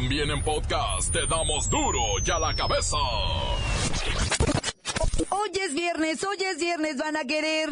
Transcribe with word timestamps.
También 0.00 0.30
en 0.30 0.40
podcast 0.44 1.12
te 1.12 1.26
damos 1.26 1.68
duro 1.68 1.98
y 2.24 2.30
a 2.30 2.38
la 2.38 2.54
cabeza. 2.54 2.96
Hoy 5.28 5.50
es 5.60 5.74
viernes, 5.74 6.22
hoy 6.22 6.36
es 6.40 6.56
viernes, 6.56 6.98
van 6.98 7.16
a 7.16 7.24
querer. 7.24 7.68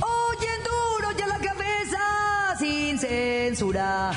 Oye, 0.00 0.48
duro 0.64 1.08
y 1.18 1.20
a 1.20 1.26
la 1.26 1.38
cabeza, 1.40 2.56
sin 2.58 2.98
censura. 2.98 4.12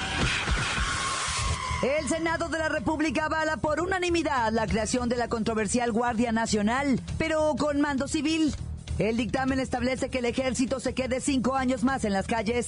El 1.81 2.09
Senado 2.09 2.49
de 2.49 2.59
la 2.59 2.67
República 2.67 3.25
avala 3.25 3.55
por 3.55 3.79
unanimidad 3.79 4.51
la 4.51 4.67
creación 4.67 5.07
de 5.07 5.15
la 5.15 5.29
controversial 5.29 5.93
Guardia 5.93 6.33
Nacional, 6.33 6.99
pero 7.17 7.55
con 7.57 7.79
mando 7.79 8.09
civil. 8.09 8.53
El 8.97 9.15
dictamen 9.15 9.61
establece 9.61 10.09
que 10.09 10.17
el 10.17 10.25
ejército 10.25 10.81
se 10.81 10.93
quede 10.93 11.21
cinco 11.21 11.55
años 11.55 11.85
más 11.85 12.03
en 12.03 12.11
las 12.11 12.27
calles. 12.27 12.67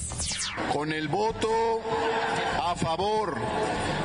Con 0.72 0.94
el 0.94 1.09
voto 1.09 1.50
a 2.63 2.73
favor 2.76 3.36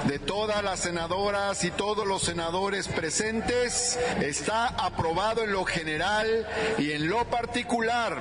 de 0.08 0.18
todas 0.18 0.64
las 0.64 0.80
senadoras 0.80 1.62
y 1.62 1.70
todos 1.70 2.04
los 2.04 2.22
senadores 2.22 2.88
presentes, 2.88 4.00
está 4.20 4.66
aprobado 4.66 5.44
en 5.44 5.52
lo 5.52 5.64
general 5.64 6.48
y 6.78 6.90
en 6.90 7.08
lo 7.08 7.24
particular. 7.26 8.20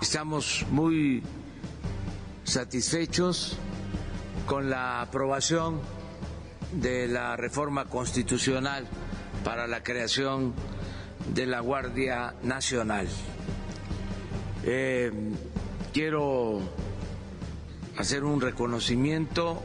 Estamos 0.00 0.64
muy 0.70 1.22
satisfechos 2.44 3.58
con 4.46 4.70
la 4.70 5.00
aprobación 5.00 5.80
de 6.72 7.08
la 7.08 7.36
reforma 7.36 7.86
constitucional 7.86 8.86
para 9.44 9.66
la 9.66 9.82
creación 9.82 10.54
de 11.34 11.46
la 11.46 11.60
Guardia 11.60 12.34
Nacional. 12.42 13.08
Eh, 14.64 15.12
quiero 15.92 16.60
hacer 17.96 18.24
un 18.24 18.40
reconocimiento 18.40 19.62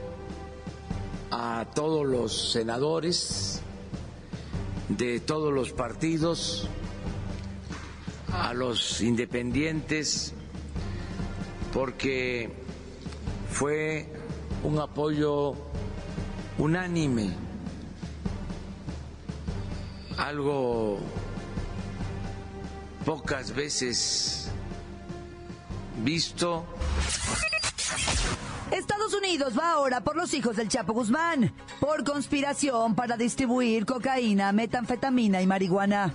a 1.32 1.66
todos 1.74 2.06
los 2.06 2.52
senadores 2.52 3.62
de 4.90 5.20
todos 5.20 5.54
los 5.54 5.72
partidos, 5.72 6.68
a 8.34 8.54
los 8.54 9.02
independientes, 9.02 10.34
porque 11.72 12.50
fue 13.52 14.19
un 14.64 14.80
apoyo 14.80 15.56
unánime, 16.58 17.34
algo 20.18 21.00
pocas 23.06 23.54
veces 23.54 24.52
visto. 26.04 26.66
Estados 28.72 29.14
Unidos 29.14 29.58
va 29.58 29.72
ahora 29.72 30.02
por 30.02 30.16
los 30.16 30.34
hijos 30.34 30.56
del 30.56 30.70
Chapo 30.70 30.94
Guzmán, 30.94 31.54
por 31.80 32.04
conspiración 32.04 32.96
para 32.96 33.18
distribuir 33.18 33.86
cocaína, 33.86 34.52
metanfetamina 34.52 35.42
y 35.42 35.48
marihuana. 35.48 36.14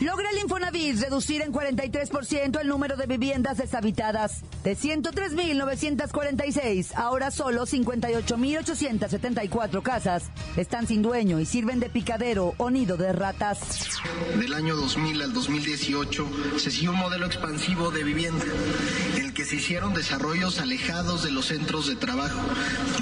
Logra 0.00 0.30
el 0.30 0.38
Infonavit 0.38 1.00
reducir 1.00 1.42
en 1.42 1.52
43% 1.52 2.60
el 2.60 2.68
número 2.68 2.96
de 2.96 3.06
viviendas 3.06 3.58
deshabitadas. 3.58 4.42
De 4.68 4.76
103.946, 4.76 6.92
ahora 6.94 7.30
solo 7.30 7.64
58.874 7.64 9.80
casas 9.80 10.24
están 10.58 10.86
sin 10.86 11.00
dueño 11.00 11.40
y 11.40 11.46
sirven 11.46 11.80
de 11.80 11.88
picadero 11.88 12.52
o 12.58 12.68
nido 12.68 12.98
de 12.98 13.14
ratas. 13.14 13.88
Del 14.38 14.52
año 14.52 14.76
2000 14.76 15.22
al 15.22 15.32
2018 15.32 16.28
se 16.58 16.70
siguió 16.70 16.90
un 16.90 16.98
modelo 16.98 17.24
expansivo 17.24 17.90
de 17.90 18.04
vivienda 18.04 18.44
en 19.16 19.24
el 19.24 19.32
que 19.32 19.46
se 19.46 19.56
hicieron 19.56 19.94
desarrollos 19.94 20.60
alejados 20.60 21.24
de 21.24 21.30
los 21.30 21.46
centros 21.46 21.86
de 21.86 21.96
trabajo. 21.96 22.38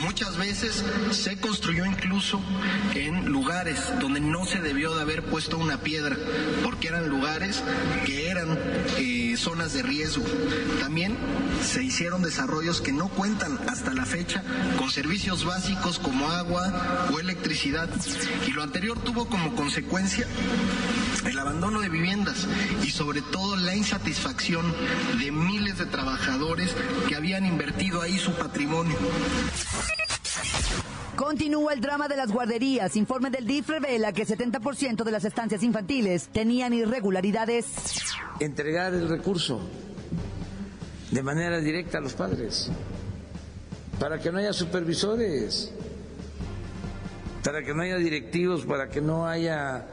Muchas 0.03 0.37
veces 0.37 0.85
se 1.11 1.41
construyó 1.41 1.85
incluso 1.85 2.41
en 2.95 3.27
lugares 3.27 3.93
donde 3.99 4.21
no 4.21 4.45
se 4.45 4.61
debió 4.61 4.95
de 4.95 5.03
haber 5.03 5.25
puesto 5.25 5.59
una 5.59 5.81
piedra, 5.81 6.17
porque 6.63 6.87
eran 6.87 7.09
lugares 7.09 7.61
que 8.05 8.31
eran 8.31 8.57
eh, 8.99 9.35
zonas 9.37 9.73
de 9.73 9.83
riesgo. 9.83 10.23
También 10.79 11.17
se 11.63 11.83
hicieron 11.83 12.23
desarrollos 12.23 12.81
que 12.81 12.93
no 12.93 13.09
cuentan 13.09 13.59
hasta 13.69 13.93
la 13.95 14.05
fecha 14.05 14.43
con 14.79 14.91
servicios 14.91 15.45
básicos 15.45 15.99
como 15.99 16.29
agua 16.31 17.09
o 17.13 17.21
electricidad. 17.21 17.89
Y 18.47 18.53
lo 18.53 18.63
anterior 18.63 18.99
tuvo 19.01 19.27
como 19.27 19.55
consecuencia 19.55 20.27
el 21.25 21.39
abandono 21.39 21.81
de 21.81 21.89
viviendas 21.89 22.47
y 22.83 22.91
sobre 22.91 23.23
todo 23.23 23.57
la 23.57 23.75
insatisfacción 23.75 24.65
de 25.19 25.33
miles 25.33 25.79
de 25.79 25.87
trabajadores 25.87 26.75
que 27.09 27.17
habían 27.17 27.47
invertido 27.47 28.03
ahí 28.03 28.19
su 28.19 28.33
patrimonio. 28.33 28.97
Continúa 31.17 31.73
el 31.73 31.81
drama 31.81 32.09
de 32.09 32.17
las 32.17 32.31
guarderías. 32.31 32.95
Informe 32.95 33.31
del 33.31 33.47
DIF 33.47 33.71
revela 33.71 34.13
que 34.13 34.27
70% 34.27 35.03
de 35.03 35.11
las 35.11 35.25
estancias 35.25 35.63
infantiles 35.63 36.29
tenían 36.29 36.75
irregularidades. 36.75 37.67
Entregar 38.39 38.93
el 38.93 39.09
recurso 39.09 39.61
de 41.11 41.23
manera 41.23 41.61
directa 41.61 41.99
a 41.99 42.01
los 42.01 42.15
padres, 42.15 42.71
para 43.99 44.19
que 44.19 44.31
no 44.31 44.39
haya 44.39 44.53
supervisores, 44.53 45.73
para 47.45 47.63
que 47.63 47.73
no 47.73 47.83
haya 47.83 47.97
directivos, 47.97 48.65
para 48.65 48.89
que 48.89 49.01
no 49.01 49.27
haya 49.27 49.87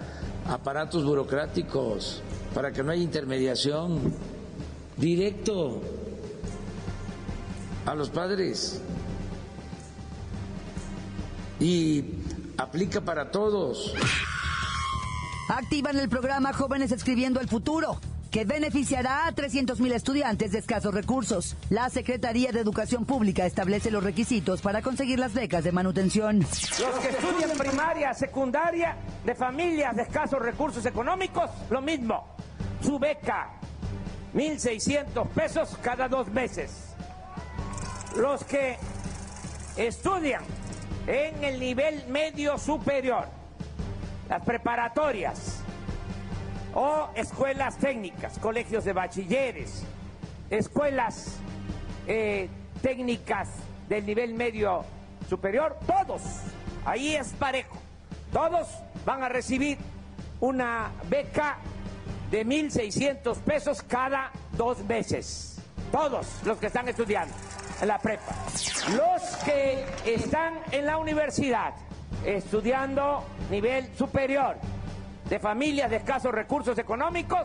aparatos 0.48 1.06
burocráticos, 1.06 2.22
para 2.54 2.72
que 2.72 2.84
no 2.84 2.92
haya 2.92 3.04
intermediación, 3.04 4.14
directo 4.98 5.82
a 7.86 7.96
los 7.96 8.10
padres 8.10 8.82
y 11.60 12.04
aplica 12.58 13.02
para 13.02 13.32
todos. 13.32 13.94
Activan 15.50 16.00
el 16.00 16.10
programa 16.10 16.54
Jóvenes 16.54 16.92
Escribiendo 16.92 17.40
el 17.40 17.48
Futuro, 17.48 18.00
que 18.34 18.46
beneficiará 18.46 19.28
a 19.28 19.32
300.000 19.32 19.94
estudiantes 19.94 20.52
de 20.52 20.58
escasos 20.58 20.92
recursos. 20.92 21.56
La 21.70 21.92
Secretaría 21.92 22.52
de 22.52 22.62
Educación 22.62 23.06
Pública 23.06 23.46
establece 23.46 23.92
los 23.92 24.04
requisitos 24.04 24.60
para 24.60 24.82
conseguir 24.82 25.20
las 25.20 25.36
becas 25.36 25.64
de 25.64 25.72
manutención. 25.72 26.40
Los 26.40 27.00
que 27.00 27.10
estudian 27.10 27.56
primaria, 27.56 28.12
secundaria, 28.16 28.98
de 29.24 29.36
familias 29.36 29.96
de 29.96 30.02
escasos 30.02 30.42
recursos 30.42 30.84
económicos, 30.88 31.52
lo 31.70 31.80
mismo. 31.80 32.36
Su 32.82 32.98
beca, 32.98 33.52
1.600 34.34 35.28
pesos 35.28 35.78
cada 35.84 36.10
dos 36.10 36.28
meses. 36.30 36.96
Los 38.18 38.44
que 38.46 38.78
estudian 39.78 40.42
en 41.06 41.44
el 41.44 41.60
nivel 41.60 42.08
medio 42.08 42.58
superior, 42.58 43.28
las 44.28 44.44
preparatorias 44.44 45.63
o 46.74 47.10
escuelas 47.16 47.78
técnicas, 47.78 48.40
colegios 48.40 48.84
de 48.84 48.94
bachilleres, 48.94 49.84
escuelas 50.50 51.38
eh, 52.08 52.50
técnicas 52.82 53.50
del 53.88 54.06
nivel 54.06 54.34
medio 54.34 54.84
superior, 55.30 55.78
todos, 55.86 56.22
ahí 56.86 57.16
es 57.16 57.34
parejo, 57.34 57.78
todos 58.32 58.68
van 59.06 59.24
a 59.24 59.30
recibir 59.30 59.78
una 60.40 60.92
beca 61.10 61.58
de 62.32 62.46
1.600 62.46 63.38
pesos 63.38 63.82
cada 63.84 64.32
dos 64.58 64.84
meses, 64.86 65.62
todos 65.92 66.28
los 66.46 66.58
que 66.58 66.68
están 66.68 66.88
estudiando 66.88 67.34
en 67.82 67.88
la 67.88 68.00
prepa. 68.00 68.36
Los 68.96 69.22
que 69.44 69.86
están 70.06 70.60
en 70.72 70.86
la 70.86 70.98
universidad 70.98 71.74
estudiando 72.26 73.24
nivel 73.50 73.88
superior 73.96 74.58
de 75.30 75.40
familias 75.40 75.90
de 75.90 75.98
escasos 75.98 76.32
recursos 76.34 76.78
económicos, 76.78 77.42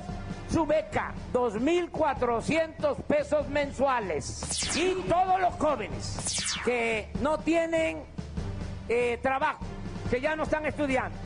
su 0.51 0.67
beca, 0.67 1.13
2.400 1.33 2.97
pesos 3.03 3.49
mensuales. 3.49 4.77
Y 4.77 4.95
todos 5.09 5.41
los 5.41 5.55
jóvenes 5.55 6.57
que 6.65 7.11
no 7.21 7.39
tienen 7.39 8.03
eh, 8.89 9.19
trabajo, 9.23 9.65
que 10.11 10.21
ya 10.21 10.35
no 10.37 10.45
están 10.45 10.67
estudiando, 10.67 11.17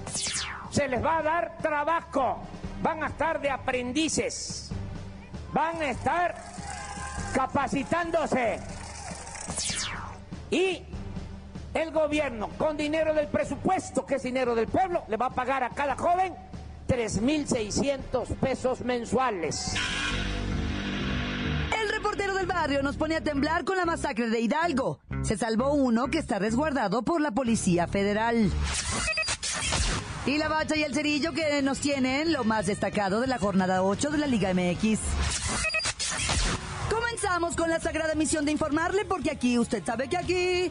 se 0.70 0.88
les 0.88 1.04
va 1.04 1.18
a 1.18 1.22
dar 1.22 1.58
trabajo, 1.58 2.38
van 2.82 3.02
a 3.04 3.08
estar 3.08 3.40
de 3.40 3.50
aprendices, 3.50 4.70
van 5.52 5.80
a 5.80 5.90
estar 5.90 6.34
capacitándose. 7.34 8.58
Y 10.50 10.82
el 11.74 11.90
gobierno, 11.90 12.48
con 12.58 12.76
dinero 12.76 13.14
del 13.14 13.28
presupuesto, 13.28 14.04
que 14.04 14.16
es 14.16 14.22
dinero 14.22 14.54
del 14.54 14.68
pueblo, 14.68 15.04
le 15.08 15.16
va 15.16 15.26
a 15.26 15.30
pagar 15.30 15.62
a 15.64 15.70
cada 15.70 15.96
joven 15.96 16.34
3.600 16.88 18.36
pesos 18.36 18.82
mensuales. 18.82 19.74
El 21.80 21.88
reportero 21.88 22.34
del 22.34 22.46
barrio 22.46 22.82
nos 22.82 22.96
pone 22.96 23.16
a 23.16 23.20
temblar 23.22 23.64
con 23.64 23.76
la 23.76 23.86
masacre 23.86 24.28
de 24.28 24.40
Hidalgo. 24.40 25.00
Se 25.22 25.38
salvó 25.38 25.72
uno 25.72 26.08
que 26.08 26.18
está 26.18 26.38
resguardado 26.38 27.02
por 27.02 27.20
la 27.20 27.30
Policía 27.30 27.86
Federal. 27.86 28.50
Y 30.26 30.38
la 30.38 30.48
bacha 30.48 30.76
y 30.76 30.82
el 30.82 30.94
cerillo 30.94 31.32
que 31.32 31.62
nos 31.62 31.80
tienen 31.80 32.32
lo 32.32 32.44
más 32.44 32.66
destacado 32.66 33.20
de 33.20 33.26
la 33.26 33.38
jornada 33.38 33.82
8 33.82 34.10
de 34.10 34.18
la 34.18 34.26
Liga 34.26 34.52
MX. 34.54 35.00
Comenzamos 36.90 37.56
con 37.56 37.70
la 37.70 37.80
sagrada 37.80 38.14
misión 38.14 38.44
de 38.44 38.52
informarle 38.52 39.04
porque 39.04 39.30
aquí, 39.30 39.58
usted 39.58 39.82
sabe 39.84 40.08
que 40.08 40.16
aquí 40.16 40.70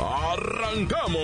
¡Arrancamos! 0.00 1.18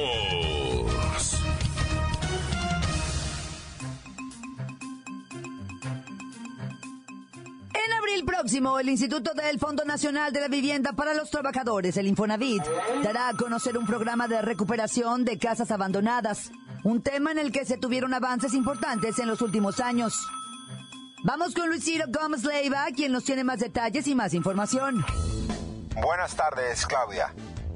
En 7.73 7.93
abril 7.93 8.25
próximo, 8.25 8.79
el 8.81 8.89
Instituto 8.89 9.33
del 9.35 9.61
Fondo 9.61 9.85
Nacional 9.85 10.33
de 10.33 10.41
la 10.41 10.49
Vivienda 10.49 10.93
para 10.93 11.15
los 11.15 11.31
Trabajadores, 11.31 11.97
el 11.97 12.09
Infonavit, 12.09 12.65
dará 13.05 13.29
a 13.29 13.35
conocer 13.35 13.79
un 13.79 13.87
programa 13.87 14.27
de 14.27 14.43
recuperación 14.43 15.25
de 15.25 15.39
casas 15.39 15.71
abandonadas, 15.71 16.51
un 16.83 17.01
tema 17.01 17.31
en 17.31 17.39
el 17.39 17.53
que 17.53 17.65
se 17.65 17.79
tuvieron 17.79 18.13
avances 18.13 18.55
importantes 18.55 19.21
en 19.21 19.29
los 19.29 19.41
últimos 19.41 19.79
años. 19.79 20.27
Vamos 21.23 21.55
con 21.55 21.69
Luis 21.69 21.85
Ciro 21.85 22.07
Gómez 22.09 22.43
Leiva, 22.45 22.87
quien 22.95 23.13
nos 23.13 23.25
tiene 23.25 23.45
más 23.45 23.61
detalles 23.61 24.07
y 24.09 24.15
más 24.15 24.35
información. 24.35 25.05
Buenas 26.03 26.35
tardes, 26.35 26.85
Claudia. 26.87 27.33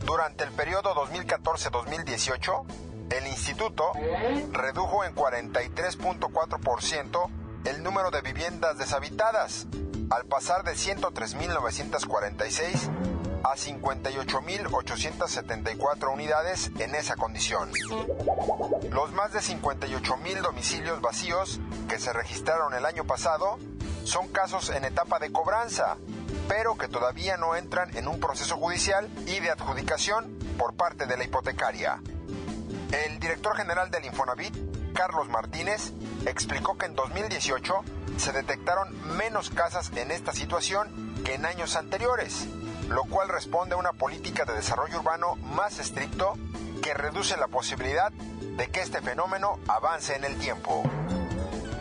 Durante 0.08 0.42
el 0.44 0.52
periodo 0.52 0.94
2014-2018, 0.94 2.64
el 3.10 3.26
instituto 3.26 3.92
redujo 4.52 5.04
en 5.04 5.14
43.4% 5.14 7.28
el 7.66 7.82
número 7.82 8.10
de 8.10 8.22
viviendas 8.22 8.78
deshabitadas, 8.78 9.66
al 10.08 10.24
pasar 10.24 10.64
de 10.64 10.72
103.946 10.72 12.88
a 13.44 13.54
58.874 13.54 16.10
unidades 16.10 16.70
en 16.78 16.94
esa 16.94 17.16
condición. 17.16 17.70
Los 18.90 19.12
más 19.12 19.34
de 19.34 19.40
58.000 19.40 20.40
domicilios 20.40 21.02
vacíos 21.02 21.60
que 21.86 21.98
se 21.98 22.14
registraron 22.14 22.72
el 22.72 22.86
año 22.86 23.04
pasado 23.04 23.58
son 24.04 24.28
casos 24.28 24.70
en 24.70 24.86
etapa 24.86 25.18
de 25.18 25.30
cobranza, 25.30 25.98
pero 26.48 26.76
que 26.76 26.88
todavía 26.88 27.36
no 27.36 27.56
entran 27.56 27.96
en 27.96 28.08
un 28.08 28.20
proceso 28.20 28.56
judicial 28.56 29.08
y 29.26 29.40
de 29.40 29.50
adjudicación 29.50 30.38
por 30.58 30.74
parte 30.74 31.06
de 31.06 31.16
la 31.16 31.24
hipotecaria. 31.24 32.00
El 32.92 33.18
director 33.18 33.56
general 33.56 33.90
del 33.90 34.06
Infonavit, 34.06 34.54
Carlos 34.94 35.28
Martínez, 35.28 35.92
explicó 36.26 36.76
que 36.78 36.86
en 36.86 36.94
2018 36.94 37.84
se 38.16 38.32
detectaron 38.32 39.16
menos 39.16 39.50
casas 39.50 39.90
en 39.94 40.10
esta 40.10 40.32
situación 40.32 41.22
que 41.24 41.34
en 41.34 41.46
años 41.46 41.76
anteriores, 41.76 42.46
lo 42.88 43.04
cual 43.04 43.28
responde 43.28 43.74
a 43.74 43.78
una 43.78 43.92
política 43.92 44.44
de 44.44 44.54
desarrollo 44.54 44.98
urbano 45.00 45.36
más 45.36 45.78
estricto 45.78 46.34
que 46.82 46.94
reduce 46.94 47.36
la 47.36 47.48
posibilidad 47.48 48.10
de 48.10 48.68
que 48.68 48.80
este 48.80 49.00
fenómeno 49.02 49.58
avance 49.68 50.16
en 50.16 50.24
el 50.24 50.36
tiempo. 50.38 50.82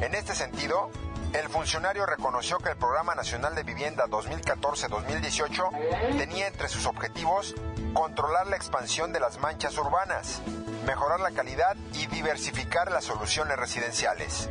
En 0.01 0.13
este 0.13 0.35
sentido, 0.35 0.91
el 1.33 1.49
funcionario 1.49 2.05
reconoció 2.05 2.57
que 2.57 2.69
el 2.69 2.77
Programa 2.77 3.13
Nacional 3.13 3.53
de 3.55 3.63
Vivienda 3.63 4.05
2014-2018 4.07 6.17
tenía 6.17 6.47
entre 6.47 6.69
sus 6.69 6.85
objetivos 6.85 7.55
controlar 7.93 8.47
la 8.47 8.55
expansión 8.55 9.11
de 9.11 9.19
las 9.19 9.39
manchas 9.39 9.77
urbanas, 9.77 10.41
mejorar 10.85 11.19
la 11.19 11.31
calidad 11.31 11.75
y 11.93 12.07
diversificar 12.07 12.91
las 12.91 13.05
soluciones 13.05 13.57
residenciales. 13.57 14.49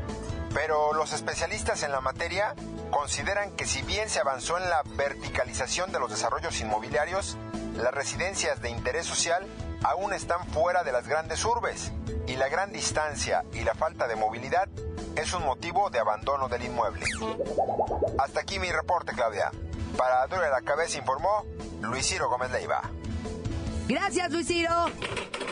Pero 0.55 0.93
los 0.93 1.13
especialistas 1.13 1.83
en 1.83 1.93
la 1.93 2.01
materia 2.01 2.55
consideran 2.91 3.53
que 3.53 3.67
si 3.67 3.83
bien 3.83 4.09
se 4.09 4.21
avanzó 4.21 4.59
en 4.59 4.69
la 4.69 4.83
verticalización 4.97 5.93
de 5.93 5.99
los 5.99 6.11
desarrollos 6.11 6.61
inmobiliarios, 6.61 7.37
las 7.77 7.93
residencias 7.93 8.61
de 8.63 8.71
interés 8.71 9.07
social 9.07 9.47
aún 9.83 10.13
están 10.13 10.47
fuera 10.49 10.83
de 10.83 10.93
las 10.93 11.07
grandes 11.07 11.45
urbes 11.45 11.93
y 12.27 12.37
la 12.37 12.49
gran 12.49 12.73
distancia 12.73 13.45
y 13.53 13.65
la 13.65 13.75
falta 13.75 14.09
de 14.09 14.17
movilidad 14.17 14.69
es 15.17 15.33
un 15.33 15.45
motivo 15.45 15.91
de 15.91 15.99
abandono 15.99 16.49
del 16.49 16.65
inmueble. 16.65 17.05
Hasta 18.19 18.41
aquí 18.41 18.59
mi 18.59 18.71
reporte, 18.71 19.13
Claudia. 19.13 19.51
Para 19.97 20.27
Dura 20.27 20.51
la 20.51 20.63
Cabeza 20.63 20.99
informó 20.99 21.45
Luis 21.83 22.07
Ciro 22.07 22.29
Gómez 22.29 22.51
Leiva. 22.53 22.83
Gracias, 23.89 24.33
Luis 24.33 24.47
Ciro. 24.49 24.87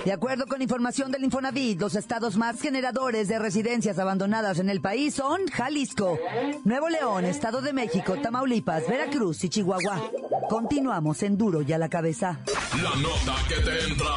De 0.05 0.12
acuerdo 0.12 0.46
con 0.46 0.61
información 0.61 1.11
del 1.12 1.25
Infonavit, 1.25 1.81
los 1.81 1.94
estados 1.94 2.37
más 2.37 2.61
generadores 2.61 3.28
de 3.28 3.38
residencias 3.38 3.99
abandonadas 3.99 4.58
en 4.58 4.69
el 4.69 4.81
país 4.81 5.14
son 5.14 5.46
Jalisco, 5.46 6.19
Nuevo 6.64 6.88
León, 6.88 7.25
Estado 7.25 7.62
de 7.62 7.72
México, 7.72 8.16
Tamaulipas, 8.20 8.87
Veracruz 8.88 9.44
y 9.44 9.49
Chihuahua. 9.49 10.11
Continuamos 10.50 11.22
en 11.22 11.38
Duro 11.38 11.62
y 11.62 11.72
a 11.72 11.78
la 11.78 11.88
cabeza. 11.88 12.40
La 12.82 12.94
nota 12.96 13.37
que 13.49 13.55
te 13.55 13.84
entra. 13.84 14.11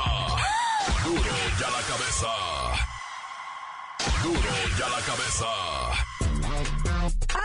Duro 1.06 1.22
y 1.22 1.64
a 1.64 1.70
la 1.70 1.82
cabeza. 1.88 2.57
Duro 4.24 4.40
y 4.40 4.82
a 4.82 4.90
la 4.90 5.06
cabeza. 5.06 5.46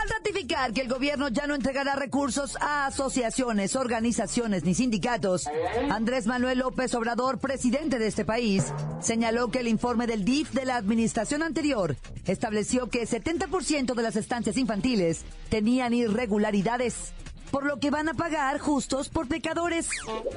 Al 0.03 0.09
ratificar 0.09 0.73
que 0.73 0.81
el 0.81 0.87
gobierno 0.87 1.29
ya 1.29 1.47
no 1.47 1.55
entregará 1.55 1.95
recursos 1.95 2.57
a 2.59 2.87
asociaciones, 2.87 3.75
organizaciones 3.75 4.63
ni 4.63 4.73
sindicatos, 4.73 5.47
Andrés 5.89 6.25
Manuel 6.25 6.59
López 6.59 6.93
Obrador, 6.95 7.39
presidente 7.39 7.99
de 7.99 8.07
este 8.07 8.25
país, 8.25 8.65
señaló 9.01 9.49
que 9.49 9.59
el 9.59 9.67
informe 9.67 10.07
del 10.07 10.25
DIF 10.25 10.51
de 10.51 10.65
la 10.65 10.75
administración 10.75 11.43
anterior 11.43 11.95
estableció 12.25 12.89
que 12.89 13.07
70% 13.07 13.93
de 13.93 14.03
las 14.03 14.15
estancias 14.15 14.57
infantiles 14.57 15.23
tenían 15.49 15.93
irregularidades 15.93 17.13
por 17.53 17.67
lo 17.67 17.77
que 17.77 17.91
van 17.91 18.09
a 18.09 18.15
pagar 18.15 18.57
justos 18.57 19.09
por 19.09 19.27
pecadores. 19.27 19.87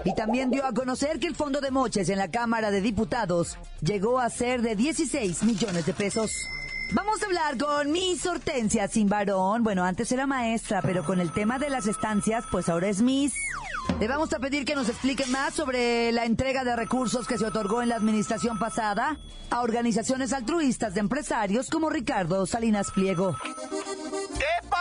Y 0.05 0.15
también 0.15 0.51
dio 0.51 0.67
a 0.67 0.75
conocer 0.75 1.19
que 1.19 1.27
el 1.27 1.35
fondo 1.35 1.63
de 1.63 1.71
moches 1.71 2.11
en 2.11 2.19
la 2.19 2.31
Cámara 2.31 2.71
de 2.71 2.83
Diputados 2.83 3.57
llegó 3.81 4.21
a 4.21 4.29
ser 4.29 4.61
de 4.61 4.77
16 4.77 5.43
millones 5.45 5.87
de 5.87 5.95
pesos. 5.95 6.31
Vamos 6.93 7.23
a 7.23 7.27
hablar 7.27 7.57
con 7.57 7.91
Miss 7.91 8.27
Hortensia 8.27 8.87
sin 8.87 9.09
varón. 9.09 9.65
Bueno, 9.65 9.83
antes 9.83 10.13
era 10.13 10.27
maestra, 10.27 10.83
pero 10.83 11.07
con 11.07 11.19
el 11.19 11.33
tema 11.33 11.59
de 11.59 11.71
las 11.71 11.87
estancias, 11.87 12.45
pues 12.53 12.69
ahora 12.69 12.89
es 12.89 13.01
Miss. 13.01 13.33
Le 13.99 14.09
vamos 14.09 14.35
a 14.35 14.39
pedir 14.39 14.67
que 14.67 14.75
nos 14.75 14.91
explique 14.91 15.25
más 15.27 15.55
sobre 15.55 16.13
la 16.13 16.27
entrega 16.27 16.65
de 16.65 16.77
recursos 16.77 17.27
que 17.27 17.39
se 17.39 17.47
otorgó 17.47 17.81
en 17.81 17.89
la 17.89 17.97
administración 17.97 18.59
pasada 18.59 19.17
a 19.51 19.63
organizaciones 19.63 20.35
altruistas 20.35 20.93
de 20.93 21.01
empresarios 21.01 21.71
como 21.71 21.89
Ricardo 21.89 22.45
Salinas 22.45 22.91
Pliego. 22.91 23.35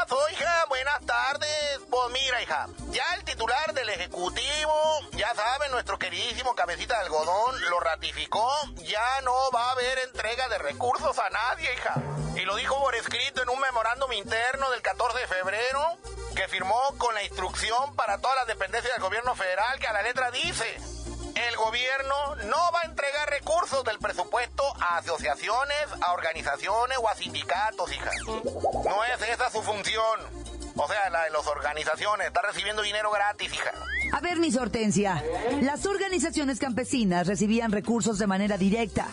¿Qué 0.06 0.14
pasó, 0.14 0.30
hija? 0.30 0.66
Buenas 0.70 1.04
tardes. 1.06 1.80
Pues 1.90 2.12
mira, 2.12 2.42
hija, 2.44 2.68
ya 2.92 3.04
el 3.16 3.24
titular 3.24 3.74
del 3.74 3.90
Ejecutivo, 3.90 5.00
ya 5.14 5.34
saben, 5.34 5.72
nuestro 5.72 5.98
queridísimo 5.98 6.54
cabecita 6.54 6.96
de 6.96 7.06
algodón, 7.06 7.60
lo 7.70 7.80
ratificó. 7.80 8.48
Ya 8.84 9.22
no 9.24 9.34
va 9.52 9.70
a 9.70 9.72
haber 9.72 9.98
entrega 10.00 10.48
de 10.50 10.60
recursos 10.60 11.18
a 11.18 11.30
nadie, 11.30 11.74
hija. 11.74 11.96
Y 12.36 12.42
lo 12.42 12.56
dijo 12.56 12.80
por 12.80 12.94
escrito 12.94 13.42
en 13.42 13.50
un 13.50 13.60
memorándum 13.60 14.12
interno 14.14 14.70
del 14.70 14.84
14 14.84 15.18
de 15.18 15.28
febrero, 15.28 15.98
que 16.36 16.48
firmó 16.50 16.80
con 17.00 17.16
la 17.16 17.24
instrucción 17.24 17.96
para 17.96 18.20
todas 18.20 18.36
las 18.36 18.48
dependencias 18.48 18.94
del 18.94 19.02
gobierno 19.02 19.36
federal, 19.36 19.80
que 19.80 19.88
a 19.88 19.94
la 19.94 20.04
letra 20.04 20.30
dice, 20.30 20.78
el 21.36 21.56
gobierno 21.58 22.36
no 22.46 22.72
va 22.74 22.82
a 22.82 22.86
entregar 22.86 23.30
recursos 23.30 23.84
del 23.84 24.00
presupuesto 24.00 24.64
a 24.80 24.98
asociaciones, 24.98 25.86
a 26.02 26.14
organizaciones 26.14 26.98
o 26.98 27.10
a 27.10 27.16
sindicatos, 27.16 27.92
hija. 27.92 28.12
No 28.26 29.04
es 29.04 29.22
esa 29.30 29.50
su 29.50 29.62
función. 29.62 30.55
O 30.78 30.88
sea, 30.88 31.10
la 31.10 31.24
de 31.24 31.30
las 31.30 31.48
organizaciones. 31.48 32.28
Está 32.28 32.42
recibiendo 32.42 32.82
dinero 32.82 33.12
gratis, 33.12 33.54
hija. 33.54 33.72
A 34.12 34.20
ver, 34.22 34.38
Miss 34.40 34.58
Hortensia, 34.58 35.24
las 35.62 35.86
organizaciones 35.86 36.60
campesinas 36.60 37.28
recibían 37.28 37.72
recursos 37.72 38.20
de 38.20 38.28
manera 38.28 38.58
directa. 38.58 39.08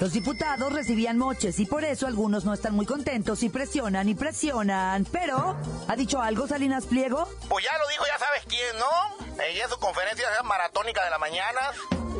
Los 0.00 0.12
diputados 0.12 0.72
recibían 0.72 1.18
moches 1.18 1.58
y 1.58 1.66
por 1.66 1.84
eso 1.84 2.06
algunos 2.06 2.44
no 2.44 2.54
están 2.54 2.74
muy 2.74 2.86
contentos 2.86 3.42
y 3.42 3.48
presionan 3.48 4.08
y 4.08 4.14
presionan. 4.14 5.06
Pero, 5.06 5.56
¿ha 5.88 5.96
dicho 5.96 6.20
algo 6.20 6.46
Salinas 6.46 6.86
Pliego? 6.86 7.28
Pues 7.48 7.64
ya 7.64 7.76
lo 7.78 7.88
dijo, 7.88 8.04
ya 8.06 8.18
sabes 8.18 8.44
quién, 8.46 8.78
¿no? 8.78 9.42
Ella 9.42 9.64
en 9.64 9.70
su 9.70 9.78
conferencia 9.78 10.26
maratónica 10.44 11.04
de 11.04 11.10
la 11.10 11.18
mañana. 11.18 11.60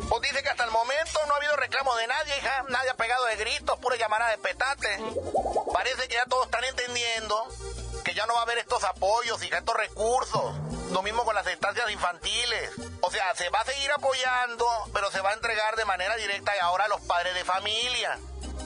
Pues 0.09 0.21
dice 0.23 0.41
que 0.43 0.49
hasta 0.49 0.65
el 0.65 0.71
momento 0.71 1.19
no 1.27 1.33
ha 1.33 1.37
habido 1.37 1.55
reclamo 1.55 1.95
de 1.95 2.07
nadie, 2.07 2.37
hija. 2.37 2.65
Nadie 2.69 2.89
ha 2.89 2.95
pegado 2.95 3.25
de 3.25 3.35
gritos, 3.37 3.79
pura 3.79 3.95
llamada 3.95 4.29
de 4.29 4.39
petate. 4.39 4.89
Parece 5.71 6.07
que 6.07 6.15
ya 6.15 6.25
todos 6.25 6.45
están 6.45 6.63
entendiendo 6.65 7.47
que 8.03 8.13
ya 8.13 8.25
no 8.25 8.33
va 8.33 8.41
a 8.41 8.43
haber 8.43 8.57
estos 8.57 8.83
apoyos 8.83 9.43
y 9.43 9.47
estos 9.47 9.75
recursos. 9.75 10.55
Lo 10.91 11.01
mismo 11.03 11.23
con 11.23 11.35
las 11.35 11.45
estancias 11.47 11.89
infantiles. 11.91 12.71
O 13.01 13.11
sea, 13.11 13.35
se 13.35 13.49
va 13.49 13.61
a 13.61 13.65
seguir 13.65 13.91
apoyando, 13.91 14.65
pero 14.93 15.11
se 15.11 15.21
va 15.21 15.31
a 15.31 15.33
entregar 15.33 15.75
de 15.75 15.85
manera 15.85 16.15
directa 16.15 16.55
y 16.55 16.59
ahora 16.59 16.85
a 16.85 16.87
los 16.87 17.01
padres 17.01 17.33
de 17.35 17.43
familia. 17.45 18.17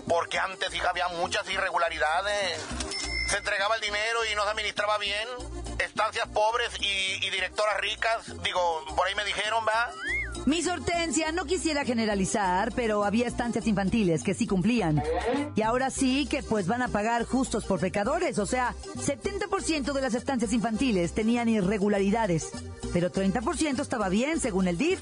porque 0.07 0.37
antes, 0.39 0.73
hija, 0.73 0.89
había 0.89 1.07
muchas 1.09 1.47
irregularidades. 1.49 2.59
Se 3.29 3.37
entregaba 3.37 3.75
el 3.75 3.81
dinero 3.81 4.25
y 4.25 4.35
no 4.35 4.43
se 4.43 4.49
administraba 4.49 4.97
bien. 4.97 5.27
Estancias 5.79 6.27
pobres 6.29 6.69
y, 6.79 7.25
y 7.25 7.29
directoras 7.29 7.77
ricas, 7.77 8.43
digo, 8.43 8.85
por 8.95 9.07
ahí 9.07 9.15
me 9.15 9.25
dijeron, 9.25 9.65
¿va? 9.67 9.91
Miss 10.45 10.67
Hortensia, 10.67 11.31
no 11.31 11.45
quisiera 11.45 11.85
generalizar, 11.85 12.73
pero 12.75 13.05
había 13.05 13.27
estancias 13.27 13.65
infantiles 13.65 14.23
que 14.23 14.33
sí 14.33 14.45
cumplían. 14.45 15.01
Y 15.55 15.61
ahora 15.61 15.89
sí 15.89 16.25
que 16.25 16.43
pues 16.43 16.67
van 16.67 16.81
a 16.81 16.89
pagar 16.89 17.25
justos 17.25 17.65
por 17.65 17.79
pecadores. 17.79 18.39
O 18.39 18.45
sea, 18.45 18.75
70% 18.95 19.93
de 19.93 20.01
las 20.01 20.13
estancias 20.13 20.51
infantiles 20.51 21.13
tenían 21.13 21.47
irregularidades, 21.47 22.49
pero 22.91 23.11
30% 23.11 23.81
estaba 23.81 24.09
bien 24.09 24.39
según 24.39 24.67
el 24.67 24.77
DIF. 24.77 24.99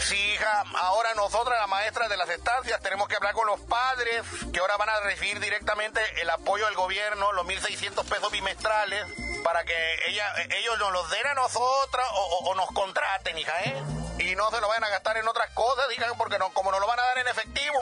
Sí, 0.00 0.16
hija, 0.16 0.64
ahora 0.74 1.14
nosotras, 1.14 1.58
las 1.58 1.68
maestras 1.68 2.08
de 2.08 2.16
las 2.16 2.28
estancias, 2.28 2.80
tenemos 2.80 3.08
que 3.08 3.16
hablar 3.16 3.34
con 3.34 3.46
los 3.46 3.60
padres, 3.60 4.22
que 4.52 4.60
ahora 4.60 4.76
van 4.76 4.88
a 4.88 5.00
recibir 5.00 5.40
directamente 5.40 6.00
el 6.20 6.30
apoyo 6.30 6.66
del 6.66 6.74
gobierno, 6.74 7.32
los 7.32 7.46
1.600 7.46 8.04
pesos 8.04 8.30
bimestrales, 8.30 9.04
para 9.42 9.64
que 9.64 9.74
ella, 10.08 10.32
ellos 10.58 10.78
nos 10.78 10.92
los 10.92 11.10
den 11.10 11.26
a 11.26 11.34
nosotras 11.34 12.06
o, 12.12 12.54
nos 12.54 12.66
contraten, 12.68 13.38
hija, 13.38 13.52
¿eh? 13.64 13.82
y 14.18 14.36
no 14.36 14.50
se 14.50 14.60
lo 14.60 14.68
vayan 14.68 14.84
a 14.84 14.88
gastar 14.90 15.16
en 15.16 15.28
otras 15.28 15.50
cosas, 15.54 15.88
digan, 15.88 16.12
porque 16.16 16.38
no, 16.38 16.50
como 16.50 16.70
no 16.70 16.78
lo 16.78 16.86
van 16.86 16.98
a 16.98 17.02
dar 17.02 17.18
en 17.18 17.28
efectivo, 17.28 17.78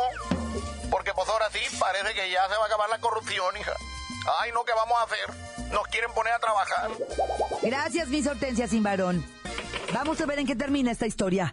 porque 0.91 1.13
pues 1.13 1.29
ahora 1.29 1.49
sí 1.51 1.61
parece 1.79 2.15
que 2.15 2.31
ya 2.31 2.49
se 2.49 2.57
va 2.57 2.65
a 2.65 2.67
acabar 2.67 2.89
la 2.89 3.01
corrupción, 3.01 3.57
hija. 3.57 3.75
Ay, 4.41 4.53
no, 4.53 4.65
¿qué 4.65 4.73
vamos 4.73 4.99
a 4.99 5.05
hacer? 5.05 5.71
Nos 5.73 5.87
quieren 5.89 6.13
poner 6.13 6.33
a 6.33 6.39
trabajar. 6.39 6.91
Gracias, 7.63 8.09
mis 8.09 8.27
hortensias 8.27 8.71
sin 8.71 8.83
varón. 8.83 9.25
Vamos 9.93 10.21
a 10.21 10.27
ver 10.27 10.39
en 10.39 10.47
qué 10.47 10.57
termina 10.57 10.91
esta 10.91 11.07
historia. 11.07 11.53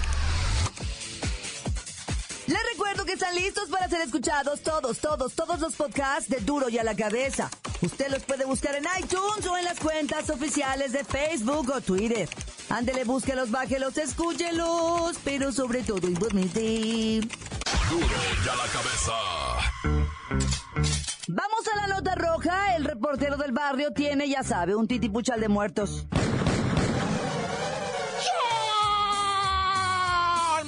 Les 2.51 2.59
recuerdo 2.73 3.05
que 3.05 3.13
están 3.13 3.33
listos 3.33 3.69
para 3.69 3.87
ser 3.87 4.01
escuchados 4.01 4.59
todos, 4.59 4.99
todos, 4.99 5.31
todos 5.33 5.61
los 5.61 5.73
podcasts 5.73 6.29
de 6.29 6.41
Duro 6.41 6.67
y 6.67 6.77
a 6.79 6.83
la 6.83 6.93
cabeza. 6.93 7.49
Usted 7.81 8.09
los 8.09 8.23
puede 8.23 8.43
buscar 8.43 8.75
en 8.75 8.83
iTunes 8.99 9.47
o 9.47 9.57
en 9.57 9.63
las 9.63 9.79
cuentas 9.79 10.29
oficiales 10.29 10.91
de 10.91 11.05
Facebook 11.05 11.71
o 11.73 11.79
Twitter. 11.79 12.27
Ándele, 12.67 13.05
búsquelos, 13.05 13.51
bájelos, 13.51 13.97
escúchelos, 13.97 15.17
pero 15.23 15.53
sobre 15.53 15.81
todo 15.83 16.09
igualmente. 16.09 17.21
Duro 17.89 18.05
y 18.45 18.49
a 18.49 18.55
la 18.55 18.67
cabeza. 18.67 19.13
Vamos 21.29 21.67
a 21.73 21.77
la 21.77 21.87
nota 21.87 22.15
roja. 22.15 22.75
El 22.75 22.83
reportero 22.83 23.37
del 23.37 23.53
barrio 23.53 23.93
tiene, 23.93 24.27
ya 24.27 24.43
sabe, 24.43 24.75
un 24.75 24.89
titipuchal 24.89 25.39
de 25.39 25.47
muertos. 25.47 26.05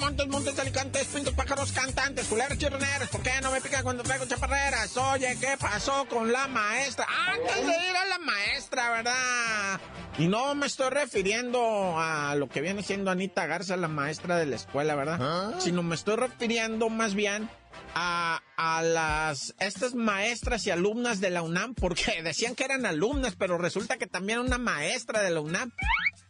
Montes, 0.04 0.28
montes, 0.28 0.58
alicantes, 0.58 1.06
pintos, 1.06 1.32
pájaros, 1.32 1.72
cantantes, 1.72 2.26
culeros, 2.26 2.58
chirroneros. 2.58 3.08
¿Por 3.08 3.22
qué 3.22 3.30
no 3.42 3.50
me 3.50 3.62
pica 3.62 3.82
cuando 3.82 4.02
traigo 4.02 4.26
chaparreras? 4.26 4.94
Oye, 4.98 5.34
¿qué 5.40 5.56
pasó 5.58 6.06
con 6.10 6.30
la 6.30 6.46
maestra? 6.46 7.06
Antes 7.32 7.66
de 7.66 7.72
ir 7.72 7.96
a 7.96 8.04
la 8.04 8.18
maestra, 8.18 8.90
¿verdad? 8.90 9.80
Y 10.18 10.28
no 10.28 10.54
me 10.54 10.66
estoy 10.66 10.90
refiriendo 10.90 11.98
a 11.98 12.34
lo 12.34 12.50
que 12.50 12.60
viene 12.60 12.82
siendo 12.82 13.10
Anita 13.10 13.46
Garza, 13.46 13.78
la 13.78 13.88
maestra 13.88 14.36
de 14.36 14.44
la 14.44 14.56
escuela, 14.56 14.94
¿verdad? 14.94 15.54
Sino 15.58 15.82
me 15.82 15.94
estoy 15.94 16.16
refiriendo 16.16 16.90
más 16.90 17.14
bien 17.14 17.48
a, 17.94 18.42
a, 18.58 18.82
las 18.82 19.54
estas 19.58 19.94
maestras 19.94 20.66
y 20.66 20.70
alumnas 20.70 21.22
de 21.22 21.30
la 21.30 21.40
UNAM, 21.40 21.74
porque 21.74 22.20
decían 22.22 22.54
que 22.54 22.64
eran 22.64 22.84
alumnas, 22.84 23.36
pero 23.36 23.56
resulta 23.56 23.96
que 23.96 24.06
también 24.06 24.40
una 24.40 24.58
maestra 24.58 25.22
de 25.22 25.30
la 25.30 25.40
UNAM. 25.40 25.72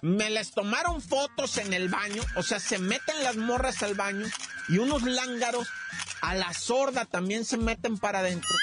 Me 0.05 0.29
les 0.29 0.53
tomaron 0.53 1.01
fotos 1.01 1.57
en 1.57 1.73
el 1.73 1.89
baño, 1.89 2.23
o 2.37 2.43
sea, 2.43 2.61
se 2.61 2.79
meten 2.79 3.23
las 3.23 3.37
morras 3.37 3.83
al 3.83 3.95
baño 3.95 4.27
y 4.69 4.79
unos 4.79 5.03
lángaros 5.03 5.67
a 6.21 6.35
la 6.35 6.53
sorda 6.53 7.07
también 7.07 7.45
se 7.45 7.57
meten 7.57 7.97
para 7.99 8.19
adentro 8.21 8.55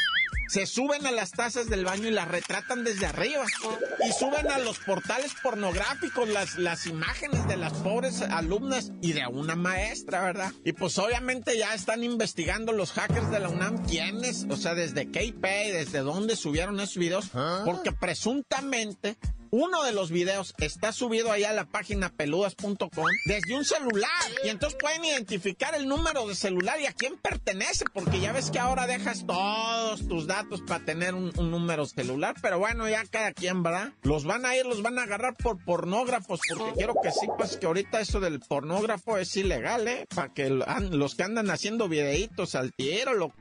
se 0.52 0.66
suben 0.66 1.08
a 1.08 1.12
las 1.12 1.32
tazas 1.32 1.70
del 1.70 1.86
baño 1.86 2.10
y 2.10 2.12
las 2.12 2.28
retratan 2.28 2.84
desde 2.84 3.06
arriba. 3.06 3.46
Y 4.06 4.12
suben 4.12 4.52
a 4.52 4.58
los 4.58 4.80
portales 4.80 5.32
pornográficos 5.42 6.28
las, 6.28 6.58
las 6.58 6.88
imágenes 6.88 7.48
de 7.48 7.56
las 7.56 7.72
pobres 7.72 8.22
alumnas 8.22 8.92
y 9.02 9.14
de 9.14 9.26
una 9.28 9.56
maestra, 9.56 10.20
¿verdad? 10.20 10.52
Y 10.66 10.74
pues 10.74 10.98
obviamente 10.98 11.58
ya 11.58 11.74
están 11.74 12.04
investigando 12.04 12.74
los 12.74 12.92
hackers 12.92 13.32
de 13.32 13.40
la 13.40 13.48
UNAM 13.48 13.86
quiénes, 13.86 14.46
o 14.50 14.58
sea, 14.58 14.76
desde 14.76 15.10
qué 15.10 15.32
desde 15.32 16.00
dónde 16.00 16.36
subieron 16.36 16.82
esos 16.82 16.98
videos, 16.98 17.30
porque 17.64 17.94
presuntamente 17.94 19.16
uno 19.52 19.84
de 19.84 19.92
los 19.92 20.12
videos 20.12 20.56
está 20.60 20.94
subido 20.94 21.32
ahí 21.32 21.44
a 21.44 21.52
la 21.52 21.66
página 21.66 22.10
peludas.com 22.10 23.06
desde 23.26 23.56
un 23.56 23.66
celular. 23.66 24.10
Y 24.46 24.50
entonces 24.50 24.78
pueden 24.80 25.04
identificar 25.04 25.76
el 25.76 25.88
número 25.88 26.26
de 26.26 26.36
celular 26.36 26.80
y 26.80 26.86
a 26.86 26.94
quién 26.94 27.18
pertenece, 27.18 27.86
porque 27.94 28.22
ya 28.22 28.32
ves 28.32 28.50
que 28.50 28.60
ahora 28.60 28.88
dejas 28.88 29.26
todos 29.26 30.08
tus 30.08 30.26
datos 30.26 30.62
para 30.62 30.86
tener 30.86 31.14
un, 31.14 31.32
número 31.52 31.86
celular. 31.86 32.36
Pero 32.42 32.60
bueno, 32.60 32.88
ya 32.88 33.06
cada 33.06 33.34
quien, 33.34 33.62
¿verdad? 33.62 33.92
Los 34.04 34.24
van 34.24 34.46
a 34.46 34.56
ir, 34.56 34.66
los 34.66 34.82
van 34.82 34.98
a 35.00 35.04
agarrar 35.04 35.36
por 35.36 35.64
pornógrafos, 35.64 36.40
porque 36.50 36.72
quiero 36.78 36.94
que 37.04 37.12
sepas 37.12 37.58
que 37.58 37.66
ahorita 37.66 38.00
eso 38.00 38.22
del 38.22 38.40
pornógrafo 38.40 39.18
es 39.18 39.36
ilegal, 39.36 39.88
¿eh? 39.88 40.08
Para 40.16 40.34
que 40.34 40.50
los 40.50 41.16
que 41.16 41.24
andan 41.24 41.50
haciendo 41.50 41.90
videitos 41.90 42.56
al 42.56 42.74
tiro, 42.74 43.14
lo... 43.14 43.34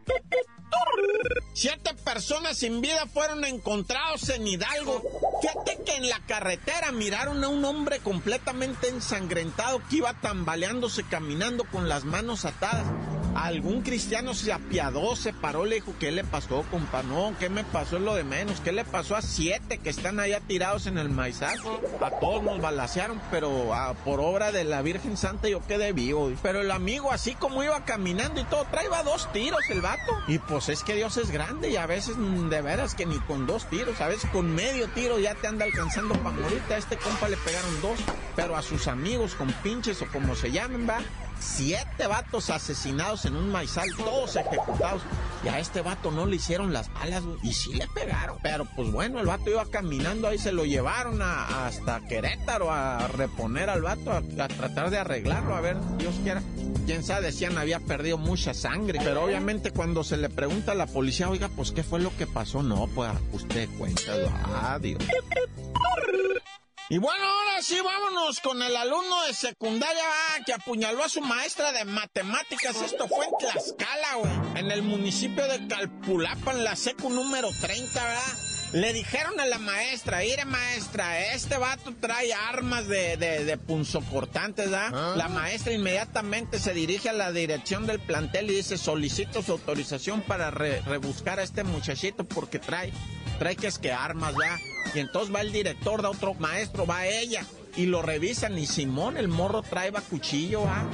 Siete 1.52 1.94
personas 2.04 2.58
sin 2.58 2.80
vida 2.80 3.06
fueron 3.06 3.44
encontrados 3.44 4.28
en 4.30 4.46
Hidalgo. 4.46 5.02
Fíjate 5.42 5.78
que 5.84 5.96
en 5.96 6.08
la 6.08 6.20
carretera 6.26 6.92
miraron 6.92 7.42
a 7.44 7.48
un 7.48 7.64
hombre 7.64 7.98
completamente 8.00 8.88
ensangrentado 8.88 9.82
que 9.88 9.96
iba 9.96 10.14
tambaleándose 10.14 11.04
caminando 11.04 11.64
con 11.64 11.88
las 11.88 12.04
manos 12.04 12.44
atadas. 12.44 12.86
Algún 13.34 13.82
cristiano 13.82 14.34
se 14.34 14.52
apiadó, 14.52 15.14
se 15.16 15.32
paró, 15.32 15.64
le 15.64 15.76
dijo, 15.76 15.94
¿qué 15.98 16.10
le 16.10 16.24
pasó, 16.24 16.64
compa? 16.70 17.02
No, 17.02 17.34
¿qué 17.38 17.48
me 17.48 17.64
pasó? 17.64 17.98
Lo 17.98 18.14
de 18.14 18.24
menos. 18.24 18.60
¿Qué 18.60 18.72
le 18.72 18.84
pasó 18.84 19.16
a 19.16 19.22
siete 19.22 19.78
que 19.78 19.90
están 19.90 20.20
allá 20.20 20.40
tirados 20.40 20.86
en 20.86 20.98
el 20.98 21.10
maizal? 21.10 21.58
A 22.00 22.10
todos 22.10 22.42
nos 22.42 22.60
balacearon, 22.60 23.20
pero 23.30 23.72
ah, 23.72 23.94
por 24.04 24.20
obra 24.20 24.52
de 24.52 24.64
la 24.64 24.82
Virgen 24.82 25.16
Santa 25.16 25.48
yo 25.48 25.64
quedé 25.66 25.92
vivo. 25.92 26.32
Pero 26.42 26.60
el 26.60 26.70
amigo, 26.70 27.12
así 27.12 27.34
como 27.34 27.62
iba 27.62 27.84
caminando 27.84 28.40
y 28.40 28.44
todo, 28.44 28.64
traía 28.70 29.02
dos 29.02 29.30
tiros 29.32 29.60
el 29.70 29.80
vato. 29.80 30.12
Y 30.26 30.38
pues 30.38 30.68
es 30.68 30.82
que 30.82 30.94
Dios 30.94 31.16
es 31.16 31.30
grande 31.30 31.70
y 31.70 31.76
a 31.76 31.86
veces 31.86 32.16
mm, 32.16 32.48
de 32.48 32.62
veras 32.62 32.94
que 32.94 33.06
ni 33.06 33.18
con 33.20 33.46
dos 33.46 33.68
tiros, 33.70 34.00
a 34.00 34.08
veces 34.08 34.28
con 34.30 34.54
medio 34.54 34.88
tiro 34.88 35.18
ya 35.18 35.34
te 35.34 35.46
anda 35.46 35.64
alcanzando 35.64 36.14
para. 36.14 36.36
A 36.70 36.76
este 36.76 36.96
compa 36.96 37.28
le 37.28 37.36
pegaron 37.38 37.80
dos, 37.80 37.98
pero 38.34 38.56
a 38.56 38.62
sus 38.62 38.88
amigos 38.88 39.34
con 39.34 39.52
pinches 39.62 40.02
o 40.02 40.06
como 40.06 40.34
se 40.34 40.50
llamen, 40.50 40.88
va 40.88 40.98
siete 41.40 42.06
vatos 42.06 42.50
asesinados 42.50 43.24
en 43.24 43.34
un 43.34 43.50
maizal, 43.50 43.88
todos 43.96 44.36
ejecutados. 44.36 45.02
Y 45.42 45.48
a 45.48 45.58
este 45.58 45.80
vato 45.80 46.10
no 46.10 46.26
le 46.26 46.36
hicieron 46.36 46.72
las 46.72 46.92
balas, 46.92 47.22
Y 47.42 47.52
sí 47.54 47.72
le 47.72 47.88
pegaron. 47.88 48.38
Pero 48.42 48.66
pues 48.76 48.92
bueno, 48.92 49.20
el 49.20 49.26
vato 49.26 49.50
iba 49.50 49.64
caminando 49.66 50.28
ahí, 50.28 50.38
se 50.38 50.52
lo 50.52 50.64
llevaron 50.64 51.20
hasta 51.22 52.00
Querétaro 52.06 52.70
a 52.70 53.08
reponer 53.08 53.70
al 53.70 53.82
vato, 53.82 54.12
a, 54.12 54.22
tratar 54.48 54.90
de 54.90 54.98
arreglarlo, 54.98 55.54
a 55.54 55.60
ver, 55.60 55.76
Dios 55.96 56.14
quiera. 56.22 56.42
Quién 56.86 57.02
sabe, 57.02 57.26
decían 57.26 57.56
había 57.56 57.80
perdido 57.80 58.18
mucha 58.18 58.52
sangre. 58.52 59.00
Pero 59.02 59.24
obviamente 59.24 59.70
cuando 59.70 60.04
se 60.04 60.16
le 60.16 60.28
pregunta 60.28 60.72
a 60.72 60.74
la 60.74 60.86
policía, 60.86 61.30
oiga, 61.30 61.48
pues 61.48 61.72
qué 61.72 61.82
fue 61.82 62.00
lo 62.00 62.14
que 62.16 62.26
pasó, 62.26 62.62
no, 62.62 62.86
pues 62.88 63.10
usted 63.32 63.68
cuenta, 63.78 64.12
adiós. 64.72 65.02
Y 66.90 66.98
bueno, 66.98 67.24
ahora 67.24 67.62
sí, 67.62 67.78
vámonos 67.84 68.40
con 68.40 68.60
el 68.60 68.74
alumno 68.74 69.24
de 69.28 69.32
secundaria 69.32 70.02
que 70.44 70.52
apuñaló 70.52 71.04
a 71.04 71.08
su 71.08 71.20
maestra 71.20 71.70
de 71.70 71.84
matemáticas. 71.84 72.82
Esto 72.82 73.06
fue 73.06 73.26
en 73.26 73.30
Tlaxcala, 73.38 74.14
güey. 74.16 74.32
En 74.56 74.72
el 74.72 74.82
municipio 74.82 75.46
de 75.46 75.68
Calpulapa, 75.68 76.50
en 76.50 76.64
la 76.64 76.74
secu 76.74 77.08
número 77.08 77.48
30, 77.60 78.02
¿verdad? 78.02 78.38
Le 78.72 78.92
dijeron 78.92 79.38
a 79.38 79.46
la 79.46 79.58
maestra, 79.60 80.18
mire 80.18 80.44
maestra, 80.46 81.32
este 81.32 81.58
vato 81.58 81.94
trae 82.00 82.34
armas 82.34 82.88
de, 82.88 83.16
de, 83.16 83.56
punzocortantes, 83.56 84.68
¿verdad? 84.68 84.90
Ah. 84.92 85.14
La 85.16 85.28
maestra 85.28 85.72
inmediatamente 85.72 86.58
se 86.58 86.74
dirige 86.74 87.08
a 87.08 87.12
la 87.12 87.30
dirección 87.30 87.86
del 87.86 88.00
plantel 88.00 88.50
y 88.50 88.56
dice, 88.56 88.76
solicito 88.76 89.42
su 89.42 89.52
autorización 89.52 90.22
para 90.22 90.50
rebuscar 90.50 91.38
a 91.38 91.44
este 91.44 91.62
muchachito 91.62 92.24
porque 92.24 92.58
trae, 92.58 92.92
trae 93.38 93.54
que 93.54 93.68
es 93.68 93.78
que 93.78 93.92
armas, 93.92 94.34
¿verdad? 94.34 94.58
Y 94.94 94.98
entonces 94.98 95.34
va 95.34 95.40
el 95.40 95.52
director, 95.52 96.02
da 96.02 96.10
otro 96.10 96.34
maestro, 96.34 96.86
va 96.86 97.06
ella. 97.06 97.44
Y 97.76 97.86
lo 97.86 98.02
revisan 98.02 98.58
y 98.58 98.66
Simón, 98.66 99.16
el 99.16 99.28
morro 99.28 99.62
trae 99.62 99.92
cuchillo, 99.92 100.64
¿ah? 100.66 100.84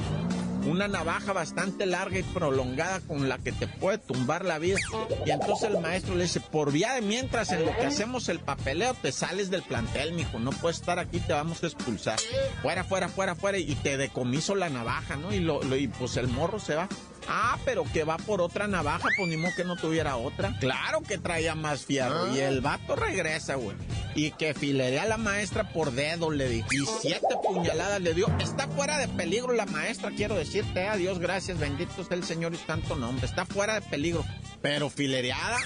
una 0.67 0.87
navaja 0.87 1.33
bastante 1.33 1.85
larga 1.85 2.19
y 2.19 2.23
prolongada 2.23 2.99
con 3.01 3.29
la 3.29 3.37
que 3.37 3.51
te 3.51 3.67
puede 3.67 3.97
tumbar 3.97 4.45
la 4.45 4.59
vida. 4.59 4.77
Y 5.25 5.31
entonces 5.31 5.69
el 5.69 5.79
maestro 5.79 6.15
le 6.15 6.23
dice, 6.23 6.39
por 6.39 6.71
vía 6.71 6.93
de 6.93 7.01
mientras 7.01 7.51
en 7.51 7.65
lo 7.65 7.75
que 7.75 7.85
hacemos 7.85 8.29
el 8.29 8.39
papeleo, 8.39 8.93
te 8.93 9.11
sales 9.11 9.49
del 9.49 9.63
plantel, 9.63 10.13
mijo, 10.13 10.39
no 10.39 10.51
puedes 10.51 10.77
estar 10.77 10.99
aquí, 10.99 11.19
te 11.19 11.33
vamos 11.33 11.63
a 11.63 11.67
expulsar. 11.67 12.19
Fuera, 12.61 12.83
fuera, 12.83 13.09
fuera, 13.09 13.35
fuera, 13.35 13.57
y 13.57 13.75
te 13.75 13.97
decomiso 13.97 14.55
la 14.55 14.69
navaja, 14.69 15.15
¿no? 15.15 15.33
Y, 15.33 15.39
lo, 15.39 15.63
y 15.75 15.87
pues 15.87 16.17
el 16.17 16.27
morro 16.27 16.59
se 16.59 16.75
va. 16.75 16.87
Ah, 17.27 17.57
pero 17.65 17.83
que 17.83 18.03
va 18.03 18.17
por 18.17 18.41
otra 18.41 18.67
navaja, 18.67 19.07
pues 19.17 19.55
que 19.55 19.63
no 19.63 19.75
tuviera 19.75 20.17
otra. 20.17 20.57
Claro 20.59 21.01
que 21.01 21.17
traía 21.17 21.55
más 21.55 21.85
fierro. 21.85 22.35
Y 22.35 22.39
el 22.39 22.61
vato 22.61 22.95
regresa, 22.95 23.55
güey. 23.55 23.75
Y 24.15 24.31
que 24.31 24.53
filerea 24.53 25.03
a 25.03 25.07
la 25.07 25.17
maestra 25.17 25.71
por 25.71 25.91
dedo, 25.91 26.31
le 26.31 26.49
di. 26.49 26.63
Y 26.71 26.85
siete 27.01 27.27
puñaladas 27.43 28.01
le 28.01 28.13
dio. 28.13 28.27
Está 28.39 28.67
fuera 28.67 28.97
de 28.97 29.07
peligro 29.07 29.53
la 29.53 29.65
maestra, 29.65 30.11
quiero 30.15 30.35
decirte. 30.35 30.87
Adiós, 30.87 31.19
gracias, 31.19 31.59
bendito 31.59 32.03
sea 32.03 32.17
el 32.17 32.23
Señor 32.23 32.53
y 32.53 32.57
tanto 32.57 32.95
nombre. 32.95 33.25
Está 33.25 33.45
fuera 33.45 33.75
de 33.75 33.81
peligro. 33.81 34.25
Pero 34.61 34.89
filereada, 34.89 35.57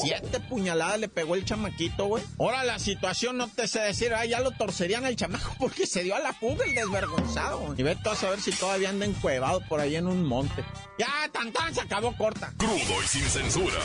siete 0.00 0.40
puñaladas 0.40 1.00
le 1.00 1.08
pegó 1.08 1.34
el 1.34 1.44
chamaquito, 1.44 2.06
güey. 2.06 2.22
Ahora 2.38 2.64
la 2.64 2.78
situación 2.78 3.36
no 3.36 3.48
te 3.48 3.66
sé 3.68 3.80
decir, 3.80 4.14
ah, 4.14 4.24
ya 4.24 4.40
lo 4.40 4.52
torcerían 4.52 5.04
al 5.04 5.16
chamaco 5.16 5.54
porque 5.58 5.86
se 5.86 6.02
dio 6.02 6.14
a 6.14 6.20
la 6.20 6.32
fuga 6.32 6.64
el 6.64 6.74
desvergonzado. 6.74 7.74
Y 7.76 7.82
ve 7.82 7.96
tú 8.02 8.10
a 8.10 8.16
saber 8.16 8.40
si 8.40 8.52
todavía 8.52 8.90
anda 8.90 9.06
encuevado 9.06 9.60
por 9.68 9.80
ahí 9.80 9.96
en 9.96 10.06
un 10.06 10.24
monte. 10.24 10.64
Ya, 10.98 11.28
tan 11.32 11.52
tan, 11.52 11.74
se 11.74 11.80
acabó 11.80 12.16
corta. 12.16 12.52
Crudo 12.56 13.02
y 13.02 13.06
sin 13.06 13.24
censura. 13.24 13.80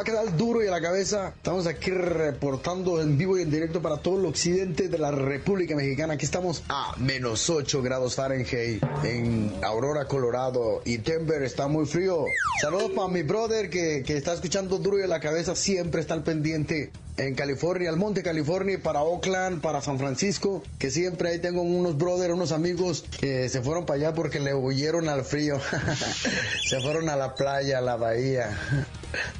Hola, 0.00 0.06
¿qué 0.06 0.12
tal? 0.12 0.34
Duro 0.38 0.64
y 0.64 0.66
a 0.66 0.70
la 0.70 0.80
cabeza. 0.80 1.34
Estamos 1.36 1.66
aquí 1.66 1.90
reportando 1.90 3.02
en 3.02 3.18
vivo 3.18 3.36
y 3.36 3.42
en 3.42 3.50
directo 3.50 3.82
para 3.82 3.98
todo 3.98 4.18
el 4.18 4.24
occidente 4.24 4.88
de 4.88 4.96
la 4.96 5.10
República 5.10 5.76
Mexicana. 5.76 6.14
Aquí 6.14 6.24
estamos 6.24 6.62
a 6.70 6.94
menos 6.96 7.50
8 7.50 7.82
grados 7.82 8.14
Fahrenheit 8.14 8.82
en 9.04 9.52
Aurora, 9.62 10.06
Colorado. 10.06 10.80
Y 10.86 10.96
Denver 10.96 11.42
está 11.42 11.68
muy 11.68 11.84
frío. 11.84 12.24
Saludos 12.62 12.92
para 12.96 13.08
mi 13.08 13.20
brother 13.20 13.68
que, 13.68 14.02
que 14.02 14.16
está 14.16 14.32
escuchando 14.32 14.78
Duro 14.78 14.98
y 14.98 15.02
a 15.02 15.06
la 15.06 15.20
cabeza. 15.20 15.54
Siempre 15.54 16.00
está 16.00 16.14
al 16.14 16.22
pendiente 16.22 16.90
en 17.16 17.34
California, 17.34 17.90
al 17.90 17.96
Monte 17.96 18.22
California, 18.22 18.78
para 18.82 19.02
Oakland, 19.02 19.60
para 19.60 19.80
San 19.82 19.98
Francisco, 19.98 20.62
que 20.78 20.90
siempre 20.90 21.30
ahí 21.30 21.38
tengo 21.38 21.62
unos 21.62 21.96
brothers, 21.98 22.32
unos 22.32 22.52
amigos 22.52 23.04
que 23.20 23.48
se 23.48 23.60
fueron 23.60 23.86
para 23.86 23.98
allá 23.98 24.14
porque 24.14 24.40
le 24.40 24.54
huyeron 24.54 25.08
al 25.08 25.24
frío. 25.24 25.60
se 26.68 26.80
fueron 26.80 27.08
a 27.08 27.16
la 27.16 27.34
playa, 27.34 27.78
a 27.78 27.80
la 27.80 27.96
bahía. 27.96 28.58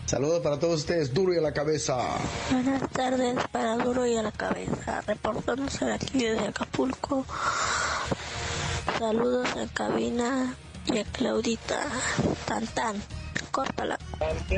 Saludos 0.07 0.41
para 0.43 0.59
todos 0.59 0.81
ustedes, 0.81 1.15
duro 1.15 1.33
y 1.33 1.39
a 1.39 1.41
la 1.41 1.53
cabeza. 1.53 1.99
Buenas 2.51 2.91
tardes 2.91 3.37
para 3.53 3.77
Duro 3.77 4.07
y 4.07 4.17
a 4.17 4.23
la 4.23 4.33
cabeza, 4.33 5.01
reportándose 5.03 5.91
aquí 5.93 6.25
desde 6.25 6.49
Acapulco. 6.49 7.25
Saludos 8.99 9.49
en 9.57 9.69
cabina 9.69 10.55
y 10.87 10.99
a 10.99 11.05
Claudita. 11.05 11.87
Tan 12.47 12.67
tan. 12.67 13.03
Córtala. 13.51 13.99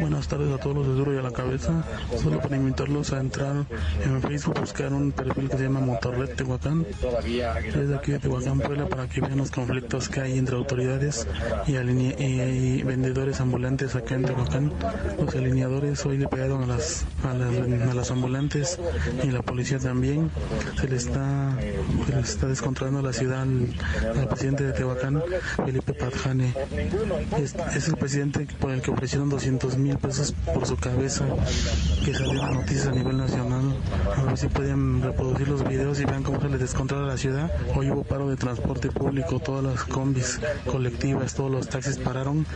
Buenas 0.00 0.26
tardes 0.26 0.52
a 0.52 0.58
todos 0.58 0.76
los 0.76 0.86
de 0.88 0.94
Duro 0.94 1.14
y 1.14 1.18
a 1.18 1.22
la 1.22 1.30
Cabeza. 1.30 1.84
Solo 2.20 2.40
para 2.40 2.56
invitarlos 2.56 3.12
a 3.12 3.20
entrar 3.20 3.64
en 4.04 4.22
Facebook, 4.22 4.58
buscar 4.58 4.92
un 4.92 5.12
perfil 5.12 5.48
que 5.48 5.56
se 5.56 5.62
llama 5.64 5.80
Motorred 5.80 6.34
Tehuacán. 6.34 6.84
Es 7.64 7.88
de 7.88 7.94
aquí 7.94 8.12
de 8.12 8.18
Tehuacán, 8.18 8.58
Puebla, 8.58 8.86
para 8.88 9.08
que 9.08 9.20
vean 9.20 9.38
los 9.38 9.50
conflictos 9.52 10.08
que 10.08 10.20
hay 10.20 10.38
entre 10.38 10.56
autoridades 10.56 11.28
y, 11.66 12.82
vendedores 12.82 13.40
ambulantes 13.40 13.94
acá 13.94 14.16
en 14.16 14.24
Tehuacán. 14.24 14.72
Los 15.20 15.34
alineadores 15.34 16.04
hoy 16.06 16.18
le 16.18 16.26
pegaron 16.26 16.64
a 16.64 16.66
las, 16.66 17.04
a 17.22 17.32
las, 17.32 17.54
a 17.90 17.94
las 17.94 18.10
ambulantes 18.10 18.80
y 19.22 19.30
la 19.30 19.42
policía 19.42 19.78
también. 19.78 20.30
Se 20.80 20.88
le 20.88 20.96
está, 20.96 21.56
está 22.20 22.46
descontrolando 22.46 23.02
la 23.02 23.12
ciudad 23.12 23.42
al, 23.42 23.74
presidente 24.28 24.64
de 24.64 24.72
Tehuacán, 24.72 25.22
Felipe 25.64 25.94
Padjane. 25.94 26.54
Es, 27.38 27.88
el 27.88 27.96
presidente 27.96 28.46
por 28.60 28.70
el 28.70 28.82
que 28.82 28.90
ofrecieron 28.90 29.28
200 29.28 29.76
mil 29.78 29.96
pesos 29.98 30.34
por 30.52 30.66
su 30.66 30.76
cabeza, 30.76 31.24
que 32.04 32.12
las 32.12 32.52
noticias 32.52 32.86
a 32.86 32.92
nivel 32.92 33.16
nacional. 33.16 33.76
A 34.16 34.22
ver 34.22 34.38
si 34.38 34.48
pueden 34.48 35.02
reproducir 35.02 35.48
los 35.48 35.66
videos 35.66 36.00
y 36.00 36.04
vean 36.04 36.22
cómo 36.22 36.40
se 36.40 36.48
les 36.48 36.60
descontrola 36.60 37.06
la 37.06 37.16
ciudad. 37.16 37.50
Hoy 37.74 37.90
hubo 37.90 38.04
paro 38.04 38.28
de 38.28 38.36
transporte 38.36 38.90
público, 38.90 39.40
todas 39.40 39.64
las 39.64 39.84
combis 39.84 40.40
colectivas, 40.66 41.34
todos 41.34 41.50
los 41.50 41.68
taxis 41.68 41.98
pararon 41.98 42.46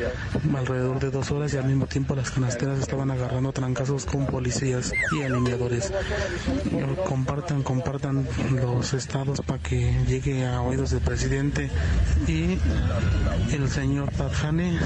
alrededor 0.56 0.98
de 1.00 1.10
dos 1.10 1.30
horas 1.30 1.54
y 1.54 1.58
al 1.58 1.64
mismo 1.64 1.86
tiempo 1.86 2.14
las 2.14 2.30
canasteras 2.30 2.78
estaban 2.78 3.10
agarrando 3.10 3.52
trancazos 3.52 4.04
con 4.04 4.26
policías 4.26 4.92
y 5.12 5.22
alineadores. 5.22 5.92
Compartan, 7.06 7.62
compartan 7.62 8.26
los 8.50 8.94
estados 8.94 9.40
para 9.46 9.62
que 9.62 9.92
llegue 10.06 10.46
a 10.46 10.60
oídos 10.60 10.90
del 10.90 11.00
presidente 11.00 11.70
y 12.26 12.58
el 13.52 13.68
señor 13.70 14.10
Padjane 14.12 14.78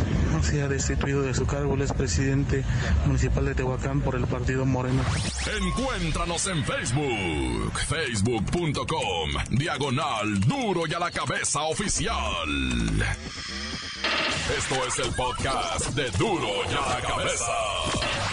sea 0.43 0.69
destituido 0.69 1.23
de 1.23 1.35
su 1.35 1.47
cargo. 1.47 1.77
Es 1.81 1.93
presidente 1.93 2.63
municipal 3.07 3.47
de 3.47 3.55
Tehuacán 3.55 4.03
por 4.03 4.15
el 4.15 4.27
partido 4.27 4.67
Moreno. 4.67 5.03
Encuéntranos 5.63 6.47
en 6.47 6.63
Facebook, 6.63 7.79
facebook.com, 7.89 9.31
diagonal 9.51 10.41
duro 10.41 10.83
y 10.87 10.93
a 10.93 10.99
la 10.99 11.11
cabeza 11.11 11.63
oficial. 11.63 12.19
Esto 14.59 14.87
es 14.87 14.99
el 14.99 15.15
podcast 15.15 15.87
de 15.95 16.11
duro 16.19 16.49
y 16.71 16.75
a 16.75 16.97
la 16.97 17.01
cabeza. 17.01 18.30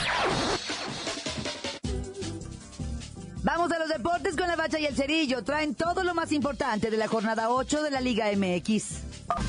Vamos 3.48 3.72
a 3.72 3.80
los 3.80 3.88
deportes 3.88 4.36
con 4.36 4.46
la 4.46 4.58
bacha 4.58 4.78
y 4.78 4.88
el 4.88 4.94
cerillo. 4.94 5.42
Traen 5.42 5.74
todo 5.74 6.04
lo 6.04 6.14
más 6.14 6.34
importante 6.34 6.92
de 6.92 6.98
la 6.98 7.08
jornada 7.08 7.50
8 7.50 7.82
de 7.82 7.92
la 7.92 8.02
Liga 8.02 8.26
MX. 8.36 8.84
¡La 9.30 9.42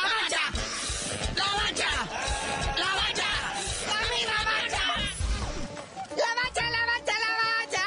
bacha! 0.00 0.44
¡La 1.34 1.48
bacha! 1.58 1.90
¡La 2.78 2.90
bacha! 2.94 3.28
¡La 3.90 4.38
bacha! 4.46 4.80
La 6.14 6.30
bacha, 6.38 6.62
la 6.70 6.82
bacha, 6.86 7.14
la 7.24 7.32
bacha. 7.42 7.84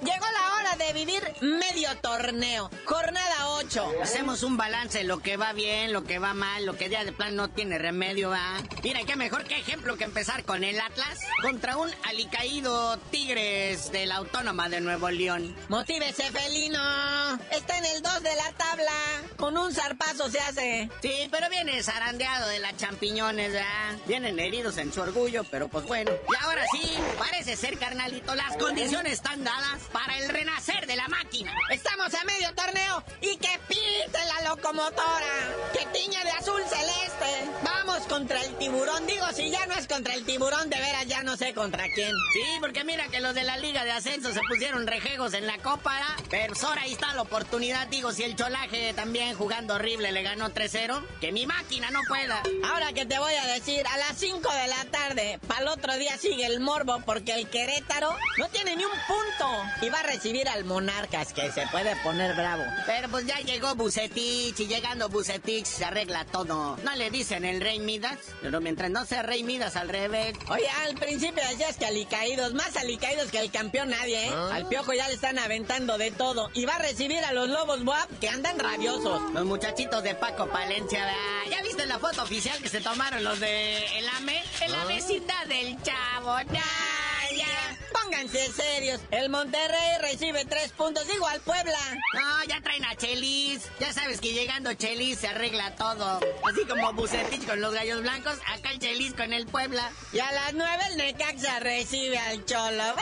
Llegó 0.00 0.24
la 0.32 0.44
hora 0.56 0.72
de 0.82 0.88
vivir 0.94 1.22
medio 1.42 1.94
torneo. 2.00 2.70
Jornada 2.86 3.50
8. 3.58 3.67
Hacemos 4.02 4.44
un 4.44 4.56
balance, 4.56 5.04
lo 5.04 5.18
que 5.18 5.36
va 5.36 5.52
bien, 5.52 5.92
lo 5.92 6.04
que 6.04 6.18
va 6.18 6.32
mal, 6.32 6.64
lo 6.64 6.76
que 6.76 6.88
ya 6.88 7.04
de 7.04 7.12
plan 7.12 7.36
no 7.36 7.48
tiene 7.48 7.76
remedio, 7.76 8.30
va. 8.30 8.62
Mira, 8.82 9.00
qué 9.06 9.14
mejor 9.14 9.44
que 9.44 9.58
ejemplo 9.58 9.98
que 9.98 10.04
empezar 10.04 10.44
con 10.44 10.64
el 10.64 10.80
Atlas 10.80 11.18
contra 11.42 11.76
un 11.76 11.90
alicaído 12.04 12.96
Tigres 13.10 13.92
de 13.92 14.06
la 14.06 14.16
Autónoma 14.16 14.70
de 14.70 14.80
Nuevo 14.80 15.10
León. 15.10 15.54
Motívese, 15.68 16.30
felino. 16.30 16.78
Está 17.50 17.76
en 17.76 17.84
el 17.84 18.00
2 18.00 18.22
de 18.22 18.36
la 18.36 18.52
tabla. 18.52 18.92
Con 19.36 19.58
un 19.58 19.74
zarpazo 19.74 20.30
se 20.30 20.40
hace. 20.40 20.88
Sí, 21.02 21.28
pero 21.30 21.50
viene 21.50 21.82
zarandeado 21.82 22.48
de 22.48 22.60
las 22.60 22.74
champiñones, 22.78 23.52
¿verdad? 23.52 23.98
Vienen 24.06 24.38
heridos 24.38 24.78
en 24.78 24.92
su 24.94 25.02
orgullo, 25.02 25.44
pero 25.50 25.68
pues 25.68 25.84
bueno. 25.84 26.10
Y 26.10 26.44
ahora 26.44 26.64
sí, 26.72 26.94
parece 27.18 27.54
ser, 27.54 27.78
carnalito, 27.78 28.34
las 28.34 28.56
condiciones 28.56 29.12
están 29.12 29.44
dadas 29.44 29.82
para 29.92 30.16
el 30.18 30.30
renacer 30.30 30.86
de 30.86 30.96
la 30.96 31.08
máquina. 31.08 31.52
La 34.78 34.84
locomotora. 34.84 35.34
Que 35.72 35.86
tiñe 35.92 36.22
de 36.24 36.30
azul 36.30 36.62
celeste. 36.62 36.77
Contra 38.28 38.44
el 38.44 38.58
tiburón, 38.58 39.06
digo, 39.06 39.24
si 39.34 39.48
ya 39.48 39.64
no 39.64 39.74
es 39.74 39.86
contra 39.86 40.12
el 40.12 40.26
tiburón, 40.26 40.68
de 40.68 40.76
veras 40.76 41.06
ya 41.06 41.22
no 41.22 41.38
sé 41.38 41.54
contra 41.54 41.84
quién. 41.94 42.12
Sí, 42.34 42.42
porque 42.60 42.84
mira 42.84 43.08
que 43.08 43.20
los 43.20 43.34
de 43.34 43.42
la 43.42 43.56
Liga 43.56 43.84
de 43.84 43.92
Ascenso 43.92 44.34
se 44.34 44.40
pusieron 44.46 44.86
rejegos 44.86 45.32
en 45.32 45.46
la 45.46 45.56
Copa, 45.56 45.98
pero 46.28 46.48
pues 46.48 46.62
ahora 46.62 46.82
ahí 46.82 46.92
está 46.92 47.14
la 47.14 47.22
oportunidad, 47.22 47.86
digo, 47.86 48.12
si 48.12 48.24
el 48.24 48.36
Cholaje 48.36 48.92
también 48.92 49.34
jugando 49.34 49.76
horrible 49.76 50.12
le 50.12 50.22
ganó 50.22 50.50
3-0, 50.50 51.02
que 51.22 51.32
mi 51.32 51.46
máquina 51.46 51.90
no 51.90 52.00
pueda. 52.06 52.42
Ahora 52.70 52.92
que 52.92 53.06
te 53.06 53.18
voy 53.18 53.32
a 53.32 53.46
decir, 53.46 53.86
a 53.86 53.96
las 53.96 54.18
5 54.18 54.40
de 54.40 54.68
la 54.68 54.84
tarde, 54.90 55.40
para 55.48 55.62
el 55.62 55.68
otro 55.68 55.96
día 55.96 56.18
sigue 56.18 56.44
el 56.44 56.60
morbo, 56.60 57.00
porque 57.06 57.32
el 57.32 57.48
Querétaro 57.48 58.14
no 58.36 58.50
tiene 58.50 58.76
ni 58.76 58.84
un 58.84 58.90
punto 59.06 59.62
y 59.80 59.88
va 59.88 60.00
a 60.00 60.02
recibir 60.02 60.50
al 60.50 60.66
Monarcas, 60.66 61.32
que 61.32 61.50
se 61.50 61.66
puede 61.68 61.96
poner 62.02 62.34
bravo. 62.34 62.64
Pero 62.84 63.08
pues 63.08 63.24
ya 63.24 63.38
llegó 63.38 63.74
Bucetich 63.74 64.60
y 64.60 64.66
llegando 64.66 65.08
Bucetich 65.08 65.64
se 65.64 65.86
arregla 65.86 66.26
todo. 66.26 66.76
No 66.84 66.94
le 66.94 67.10
dicen 67.10 67.46
el 67.46 67.62
Rey 67.62 67.78
Midas, 67.78 68.17
pero 68.42 68.60
mientras 68.60 68.90
no 68.90 69.04
sea 69.04 69.22
Rey 69.22 69.42
Midas 69.42 69.76
al 69.76 69.88
revés. 69.88 70.36
Oye, 70.48 70.68
al 70.84 70.94
principio 70.94 71.42
decías 71.48 71.76
que 71.76 71.86
alicaídos, 71.86 72.54
más 72.54 72.76
alicaídos 72.76 73.30
que 73.30 73.40
el 73.40 73.50
campeón 73.50 73.90
nadie, 73.90 74.28
¿eh? 74.28 74.32
Al 74.52 74.66
piojo 74.68 74.92
ya 74.92 75.08
le 75.08 75.14
están 75.14 75.38
aventando 75.38 75.98
de 75.98 76.10
todo 76.10 76.50
y 76.54 76.64
va 76.64 76.76
a 76.76 76.78
recibir 76.78 77.24
a 77.24 77.32
los 77.32 77.48
Lobos 77.48 77.84
Boab 77.84 78.08
que 78.20 78.28
andan 78.28 78.58
rabiosos. 78.58 79.32
Los 79.32 79.44
muchachitos 79.44 80.02
de 80.02 80.14
Paco 80.14 80.48
Palencia, 80.48 81.06
¿ya 81.50 81.62
viste 81.62 81.86
la 81.86 81.98
foto 81.98 82.22
oficial 82.22 82.60
que 82.62 82.68
se 82.68 82.80
tomaron 82.80 83.24
los 83.24 83.40
de 83.40 83.98
El 83.98 84.08
AME? 84.08 84.42
En 84.60 84.72
la 84.72 84.84
mesita 84.84 85.44
del 85.46 85.76
chavo. 85.82 86.36
Pónganse 88.08 88.50
serios. 88.52 89.02
El 89.10 89.28
Monterrey 89.28 89.98
recibe 90.00 90.46
tres 90.46 90.72
puntos, 90.72 91.04
igual 91.14 91.38
Puebla. 91.40 91.78
No, 92.14 92.44
ya 92.48 92.58
traen 92.62 92.82
a 92.86 92.96
Chelis. 92.96 93.68
Ya 93.80 93.92
sabes 93.92 94.18
que 94.18 94.32
llegando 94.32 94.72
Chelis 94.72 95.18
se 95.18 95.28
arregla 95.28 95.74
todo. 95.74 96.18
Así 96.42 96.64
como 96.66 96.90
Bucetich 96.94 97.46
con 97.46 97.60
los 97.60 97.74
gallos 97.74 98.00
blancos, 98.00 98.38
acá 98.46 98.70
el 98.70 98.78
Chelis 98.78 99.12
con 99.12 99.34
el 99.34 99.46
Puebla. 99.46 99.90
Y 100.14 100.20
a 100.20 100.32
las 100.32 100.54
nueve 100.54 100.84
el 100.90 100.96
Necaxa 100.96 101.60
recibe 101.60 102.18
al 102.18 102.42
Cholo. 102.46 102.94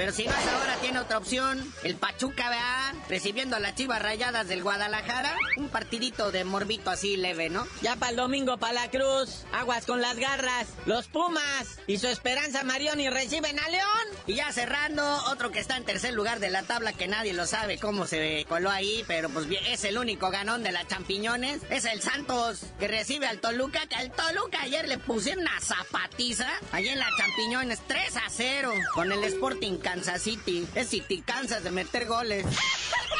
Pero 0.00 0.12
si 0.12 0.24
no 0.24 0.32
es 0.32 0.46
ahora, 0.46 0.76
tiene 0.76 0.98
otra 0.98 1.18
opción. 1.18 1.62
El 1.82 1.94
Pachuca, 1.96 2.48
¿verdad? 2.48 2.94
Recibiendo 3.10 3.56
a 3.56 3.60
las 3.60 3.74
chivas 3.74 4.00
rayadas 4.00 4.48
del 4.48 4.62
Guadalajara. 4.62 5.36
Un 5.58 5.68
partidito 5.68 6.32
de 6.32 6.42
morbito 6.44 6.88
así 6.88 7.18
leve, 7.18 7.50
¿no? 7.50 7.66
Ya 7.82 7.96
para 7.96 8.08
el 8.08 8.16
domingo, 8.16 8.56
para 8.56 8.72
la 8.72 8.90
Cruz. 8.90 9.44
Aguas 9.52 9.84
con 9.84 10.00
las 10.00 10.16
garras. 10.16 10.68
Los 10.86 11.08
Pumas 11.08 11.80
y 11.86 11.98
su 11.98 12.06
Esperanza 12.06 12.64
Marioni 12.64 13.10
reciben 13.10 13.60
a 13.60 13.68
León. 13.68 14.24
Y 14.26 14.36
ya 14.36 14.50
cerrando, 14.52 15.04
otro 15.30 15.50
que 15.50 15.58
está 15.58 15.76
en 15.76 15.84
tercer 15.84 16.14
lugar 16.14 16.40
de 16.40 16.48
la 16.48 16.62
tabla 16.62 16.94
que 16.94 17.06
nadie 17.06 17.34
lo 17.34 17.46
sabe 17.46 17.76
cómo 17.76 18.06
se 18.06 18.46
coló 18.48 18.70
ahí, 18.70 19.04
pero 19.06 19.28
pues 19.28 19.48
bien, 19.48 19.66
es 19.66 19.84
el 19.84 19.98
único 19.98 20.30
ganón 20.30 20.62
de 20.62 20.72
las 20.72 20.88
champiñones. 20.88 21.60
Es 21.68 21.84
el 21.84 22.00
Santos 22.00 22.62
que 22.78 22.88
recibe 22.88 23.26
al 23.26 23.40
Toluca, 23.40 23.86
que 23.86 23.96
al 23.96 24.12
Toluca 24.12 24.62
ayer 24.62 24.88
le 24.88 24.96
pusieron 24.96 25.42
una 25.42 25.60
zapatiza. 25.60 26.48
Allí 26.72 26.88
en 26.88 26.98
las 26.98 27.10
champiñones 27.18 27.80
3 27.86 28.16
a 28.16 28.30
0 28.30 28.72
con 28.94 29.12
el 29.12 29.24
Sporting 29.24 29.76
Kansas 29.90 30.22
City. 30.22 30.64
Es 30.76 30.88
City 30.88 31.20
Kansas 31.20 31.64
de 31.64 31.72
meter 31.72 32.06
goles. 32.06 32.46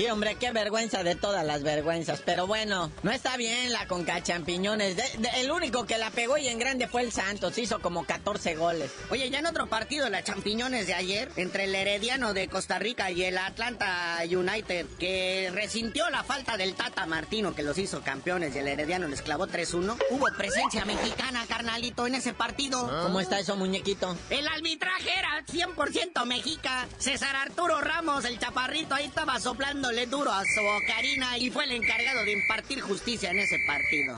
Sí, 0.00 0.08
hombre, 0.08 0.36
qué 0.36 0.50
vergüenza 0.50 1.02
de 1.02 1.14
todas 1.14 1.44
las 1.44 1.62
vergüenzas. 1.62 2.22
Pero 2.24 2.46
bueno, 2.46 2.90
no 3.02 3.10
está 3.10 3.36
bien 3.36 3.70
la 3.70 3.86
Conca 3.86 4.22
Champiñones. 4.22 4.96
el 5.36 5.50
único 5.50 5.84
que 5.84 5.98
la 5.98 6.08
pegó 6.10 6.38
y 6.38 6.48
en 6.48 6.58
grande 6.58 6.88
fue 6.88 7.02
el 7.02 7.12
Santos. 7.12 7.58
Hizo 7.58 7.80
como 7.80 8.06
14 8.06 8.54
goles. 8.54 8.90
Oye, 9.10 9.28
ya 9.28 9.40
en 9.40 9.46
otro 9.46 9.66
partido, 9.66 10.08
la 10.08 10.24
Champiñones 10.24 10.86
de 10.86 10.94
ayer, 10.94 11.30
entre 11.36 11.64
el 11.64 11.74
Herediano 11.74 12.32
de 12.32 12.48
Costa 12.48 12.78
Rica 12.78 13.10
y 13.10 13.24
el 13.24 13.36
Atlanta 13.36 14.16
United, 14.24 14.86
que 14.98 15.50
resintió 15.52 16.08
la 16.08 16.24
falta 16.24 16.56
del 16.56 16.76
Tata 16.76 17.04
Martino, 17.04 17.54
que 17.54 17.62
los 17.62 17.76
hizo 17.76 18.00
campeones 18.00 18.56
y 18.56 18.60
el 18.60 18.68
Herediano 18.68 19.06
les 19.06 19.20
clavó 19.20 19.48
3-1. 19.48 19.98
Hubo 20.12 20.26
presencia 20.34 20.86
mexicana, 20.86 21.44
carnalito, 21.46 22.06
en 22.06 22.14
ese 22.14 22.32
partido. 22.32 22.90
¿Cómo 23.02 23.20
está 23.20 23.38
eso, 23.38 23.54
muñequito? 23.54 24.16
El 24.30 24.48
arbitraje 24.48 25.10
era 25.18 25.44
100% 25.44 26.24
mexica. 26.24 26.88
César 26.96 27.36
Arturo 27.36 27.82
Ramos, 27.82 28.24
el 28.24 28.38
chaparrito, 28.38 28.94
ahí 28.94 29.04
estaba 29.04 29.38
soplando 29.38 29.89
le 29.92 30.06
duro 30.06 30.32
a 30.32 30.44
su 30.44 30.60
Karina 30.86 31.38
y 31.38 31.50
fue 31.50 31.64
el 31.64 31.72
encargado 31.72 32.24
de 32.24 32.32
impartir 32.32 32.80
justicia 32.80 33.30
en 33.30 33.38
ese 33.38 33.58
partido. 33.66 34.16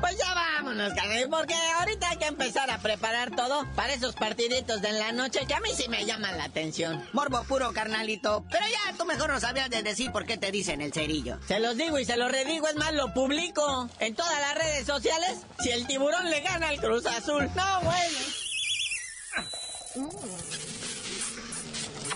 Pues 0.00 0.18
ya 0.18 0.34
vámonos, 0.34 0.92
carnal, 0.94 1.28
porque 1.30 1.54
ahorita 1.54 2.10
hay 2.10 2.16
que 2.16 2.26
empezar 2.26 2.70
a 2.70 2.78
preparar 2.78 3.30
todo 3.36 3.66
para 3.76 3.92
esos 3.92 4.14
partiditos 4.14 4.82
de 4.82 4.92
la 4.92 5.12
noche 5.12 5.46
que 5.46 5.54
a 5.54 5.60
mí 5.60 5.70
sí 5.76 5.88
me 5.88 6.04
llaman 6.04 6.36
la 6.38 6.44
atención. 6.44 7.06
Morbo 7.12 7.44
puro, 7.44 7.72
carnalito. 7.72 8.44
Pero 8.50 8.64
ya 8.66 8.96
tú 8.96 9.04
mejor 9.04 9.30
no 9.30 9.38
sabías 9.38 9.70
de 9.70 9.82
decir 9.82 10.10
por 10.10 10.26
qué 10.26 10.36
te 10.38 10.50
dicen 10.50 10.80
el 10.80 10.92
cerillo. 10.92 11.38
Se 11.46 11.60
los 11.60 11.76
digo 11.76 11.98
y 11.98 12.04
se 12.04 12.16
los 12.16 12.32
redigo, 12.32 12.66
es 12.68 12.74
más, 12.76 12.92
lo 12.94 13.14
publico 13.14 13.88
en 14.00 14.14
todas 14.14 14.40
las 14.40 14.54
redes 14.56 14.86
sociales. 14.86 15.38
Si 15.60 15.70
el 15.70 15.86
tiburón 15.86 16.28
le 16.30 16.40
gana 16.40 16.68
al 16.68 16.80
Cruz 16.80 17.06
Azul. 17.06 17.48
No, 17.54 17.80
bueno. 17.82 18.18